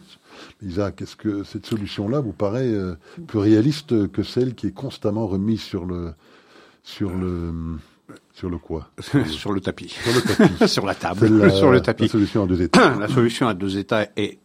[0.62, 2.94] Isaac, est-ce que cette solution-là vous paraît euh,
[3.26, 6.14] plus réaliste que celle qui est constamment remise sur le
[6.84, 7.52] sur le
[8.34, 8.92] sur le quoi?
[9.26, 9.90] Sur le tapis.
[9.90, 10.68] Sur le tapis.
[10.68, 11.52] sur la table.
[11.58, 12.04] sur le tapis.
[12.04, 12.96] La solution à deux États.
[13.00, 14.38] la solution à deux États est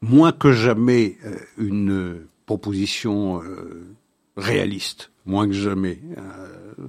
[0.00, 3.42] moins que jamais euh, une proposition
[4.38, 6.00] réaliste moins que jamais.
[6.18, 6.88] Euh,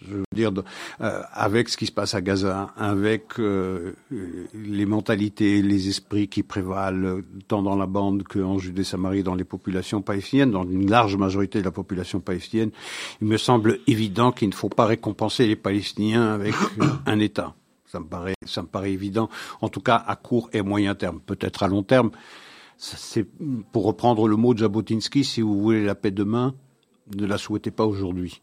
[0.00, 0.52] Je veux dire,
[1.00, 3.92] euh, avec ce qui se passe à Gaza, avec euh,
[4.54, 10.00] les mentalités, les esprits qui prévalent tant dans la bande qu'en Judée-Samarie, dans les populations
[10.00, 12.70] palestiniennes, dans une large majorité de la population palestinienne,
[13.20, 16.54] il me semble évident qu'il ne faut pas récompenser les Palestiniens avec
[17.04, 17.54] un État.
[17.84, 19.28] Ça me paraît, ça me paraît évident,
[19.60, 22.10] en tout cas à court et moyen terme, peut-être à long terme.
[22.78, 23.26] C'est
[23.72, 26.54] pour reprendre le mot de Jabotinsky, si vous voulez la paix demain,
[27.16, 28.40] ne la souhaitez pas aujourd'hui.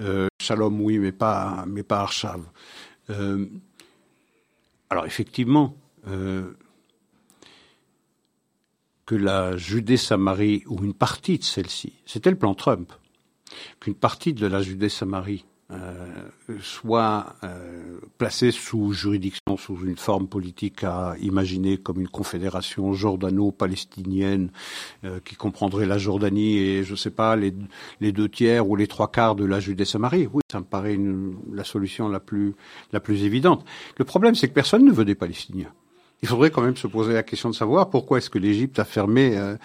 [0.00, 2.42] Euh, shalom, oui, mais pas, mais pas Arshav.
[3.10, 3.46] Euh,
[4.90, 5.76] alors effectivement,
[6.08, 6.52] euh,
[9.06, 12.92] que la Judée-Samarie, ou une partie de celle-ci, c'était le plan Trump,
[13.80, 15.44] qu'une partie de la Judée-Samarie
[16.60, 24.50] soit euh, placée sous juridiction, sous une forme politique à imaginer comme une confédération jordano-palestinienne
[25.04, 27.54] euh, qui comprendrait la Jordanie et, je ne sais pas, les,
[28.00, 30.28] les, deux tiers ou les trois quarts de la Judée-Samarie.
[30.32, 32.54] Oui, ça me paraît une, la solution la plus,
[32.92, 33.64] la plus évidente.
[33.98, 35.72] Le problème, c'est que personne ne veut des Palestiniens
[36.24, 38.86] il faudrait quand même se poser la question de savoir pourquoi est-ce que l'Égypte a
[38.86, 39.56] fermé euh,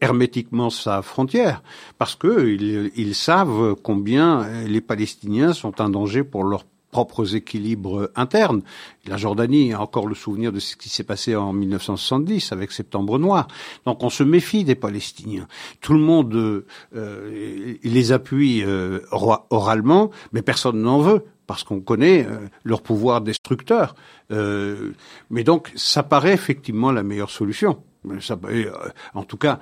[0.00, 1.62] hermétiquement sa frontière.
[1.98, 8.10] Parce que ils, savent combien euh, les Palestiniens sont un danger pour leurs propres équilibres
[8.16, 8.62] internes.
[9.06, 13.20] La Jordanie a encore le souvenir de ce qui s'est passé en 1970 avec Septembre
[13.20, 13.46] Noir.
[13.86, 15.46] Donc on se méfie des Palestiniens.
[15.80, 16.64] Tout le monde
[16.96, 18.64] euh, les appuie
[19.12, 23.96] oralement, mais personne n'en veut parce qu'on connaît euh, leur pouvoir destructeur.
[24.30, 24.92] Euh,
[25.30, 27.82] mais donc, ça paraît effectivement la meilleure solution.
[28.08, 28.70] Euh,
[29.14, 29.58] en tout cas,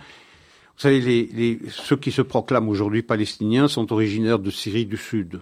[0.76, 5.41] vous savez, ceux qui se proclament aujourd'hui palestiniens sont originaires de Syrie du Sud.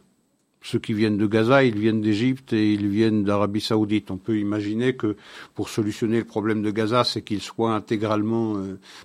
[0.62, 4.12] Ceux qui viennent de Gaza, ils viennent d'Égypte et ils viennent d'Arabie Saoudite.
[4.12, 5.16] On peut imaginer que
[5.56, 8.54] pour solutionner le problème de Gaza, c'est qu'ils soient intégralement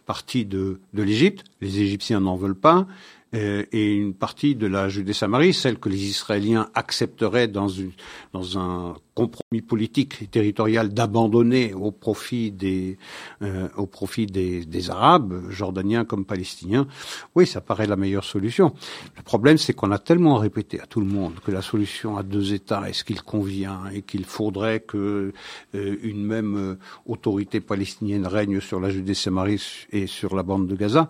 [0.06, 1.44] partis de l'Égypte.
[1.60, 2.88] Les Égyptiens n'en veulent pas.
[3.34, 7.92] Euh, et une partie de la Judée-Samarie, celle que les Israéliens accepteraient dans, une,
[8.34, 12.98] dans un compromis politique et territorial d'abandonner au profit des
[13.42, 16.88] euh, au profit des, des, Arabes, jordaniens comme palestiniens.
[17.36, 18.74] Oui, ça paraît la meilleure solution.
[19.16, 22.24] Le problème, c'est qu'on a tellement répété à tout le monde que la solution à
[22.24, 25.32] deux États est ce qu'il convient et qu'il faudrait que
[25.76, 31.08] euh, une même autorité palestinienne règne sur la Judée-Samarie et sur la bande de Gaza.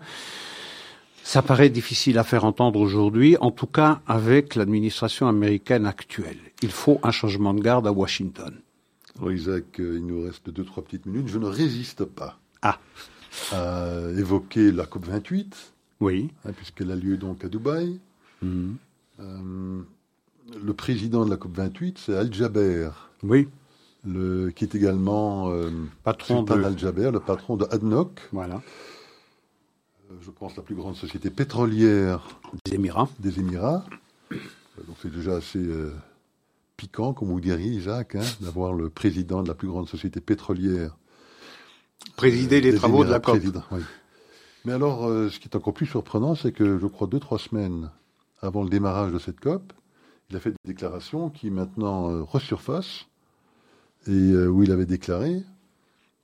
[1.24, 6.38] Ça paraît difficile à faire entendre aujourd'hui, en tout cas avec l'administration américaine actuelle.
[6.62, 8.54] Il faut un changement de garde à Washington.
[9.18, 11.28] Alors Isaac, euh, il nous reste deux, trois petites minutes.
[11.28, 12.78] Je ne résiste pas ah.
[13.52, 15.72] à évoquer la COP 28.
[16.00, 16.30] Oui.
[16.44, 17.98] Hein, puisqu'elle a lieu donc à Dubaï.
[18.42, 18.76] Mhm.
[19.20, 19.82] Euh,
[20.64, 22.90] le président de la COP 28, c'est Al-Jaber.
[23.22, 23.48] Oui.
[24.04, 25.70] Le, qui est également euh,
[26.02, 28.10] patron de Al-Jaber, le patron de ADNOC.
[28.32, 28.60] Voilà
[30.20, 33.08] je pense, la plus grande société pétrolière des Émirats.
[33.18, 33.84] Des Émirats.
[34.32, 34.36] Euh,
[34.86, 35.92] donc c'est déjà assez euh,
[36.76, 40.96] piquant, comme vous diriez, Isaac, hein, d'avoir le président de la plus grande société pétrolière.
[42.16, 43.38] Présider les travaux de la COP.
[44.64, 47.38] Mais alors, euh, ce qui est encore plus surprenant, c'est que je crois deux, trois
[47.38, 47.90] semaines
[48.40, 49.72] avant le démarrage de cette COP,
[50.30, 53.06] il a fait des déclarations qui maintenant resurfacent,
[54.08, 55.42] et où il avait déclaré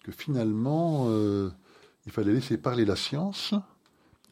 [0.03, 1.09] que finalement,
[2.07, 3.55] il fallait laisser parler la science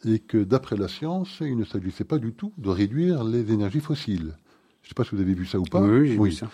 [0.06, 3.80] et que d'après la science, il ne s'agissait pas du tout de réduire les énergies
[3.80, 4.34] fossiles.
[4.82, 5.80] Je ne sais pas si vous avez vu ça ou pas.
[5.80, 6.30] Oui, j'ai oui.
[6.30, 6.48] vu ça.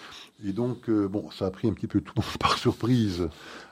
[0.45, 3.29] Et donc, euh, bon, ça a pris un petit peu tout par surprise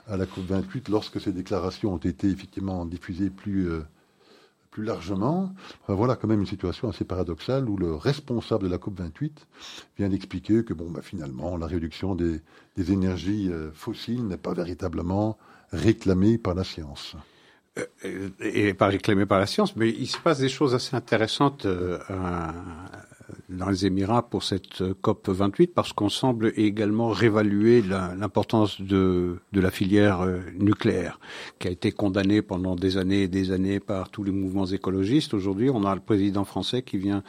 [0.06, 3.80] à la COP28 lorsque ces déclarations ont été effectivement diffusées plus, euh,
[4.70, 5.54] plus largement.
[5.88, 9.32] voilà quand même une situation assez paradoxale où le responsable de la COP28
[9.96, 12.42] vient d'expliquer que, bon, bah, finalement, la réduction des,
[12.76, 15.38] des énergies euh, fossiles n'est pas véritablement
[15.72, 17.16] réclamée par la science.
[18.04, 21.66] Euh, et pas réclamé par la science, mais il se passe des choses assez intéressantes
[21.66, 21.98] euh,
[23.48, 29.70] dans les Émirats pour cette COP 28 parce qu'on semble également réévaluer l'importance de, la
[29.70, 31.18] filière euh, nucléaire
[31.58, 35.34] qui a été condamnée pendant des années et des années par tous les mouvements écologistes.
[35.34, 37.22] Aujourd'hui, on a le président français qui vient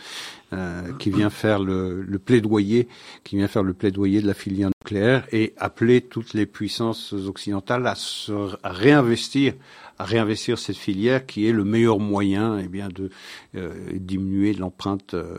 [0.53, 2.89] euh, qui vient faire le, plaidoyer,
[3.23, 7.87] qui vient faire le plaidoyer de la filière nucléaire et appeler toutes les puissances occidentales
[7.87, 8.33] à se
[8.63, 9.53] réinvestir
[10.01, 13.11] à réinvestir cette filière qui est le meilleur moyen eh bien, de
[13.55, 15.37] euh, diminuer l'empreinte euh,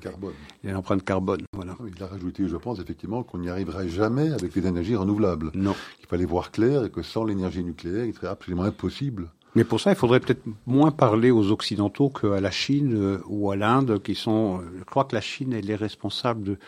[0.00, 0.32] carbone.
[0.64, 1.76] L'empreinte carbone, voilà.
[1.94, 5.50] Il a rajouté, je pense, effectivement, qu'on n'y arriverait jamais avec les énergies renouvelables.
[5.52, 5.74] Non.
[6.00, 9.30] Il fallait voir clair et que sans l'énergie nucléaire, il serait absolument impossible.
[9.54, 13.50] Mais pour ça, il faudrait peut-être moins parler aux Occidentaux qu'à la Chine euh, ou
[13.50, 16.58] à l'Inde, qui sont, je crois que la Chine, elle est responsable de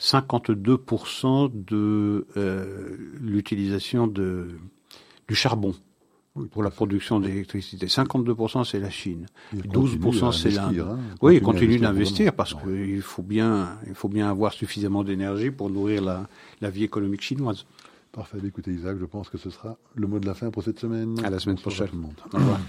[0.00, 2.26] 52% de
[3.20, 4.48] l'utilisation de,
[5.28, 5.74] du charbon
[6.50, 7.86] pour la production d'électricité.
[7.86, 10.80] 52% c'est la Chine, Il 12% c'est l'Inde.
[10.80, 10.98] hein.
[11.22, 14.52] Oui, il Continue à continue investir d'investir parce qu'il faut bien, il faut bien avoir
[14.52, 16.26] suffisamment d'énergie pour nourrir la,
[16.60, 17.64] la vie économique chinoise.
[18.10, 18.38] Parfait.
[18.44, 21.16] Écoutez, Isaac, je pense que ce sera le mot de la fin pour cette semaine.
[21.24, 21.88] À la semaine prochaine.
[22.32, 22.60] Au revoir.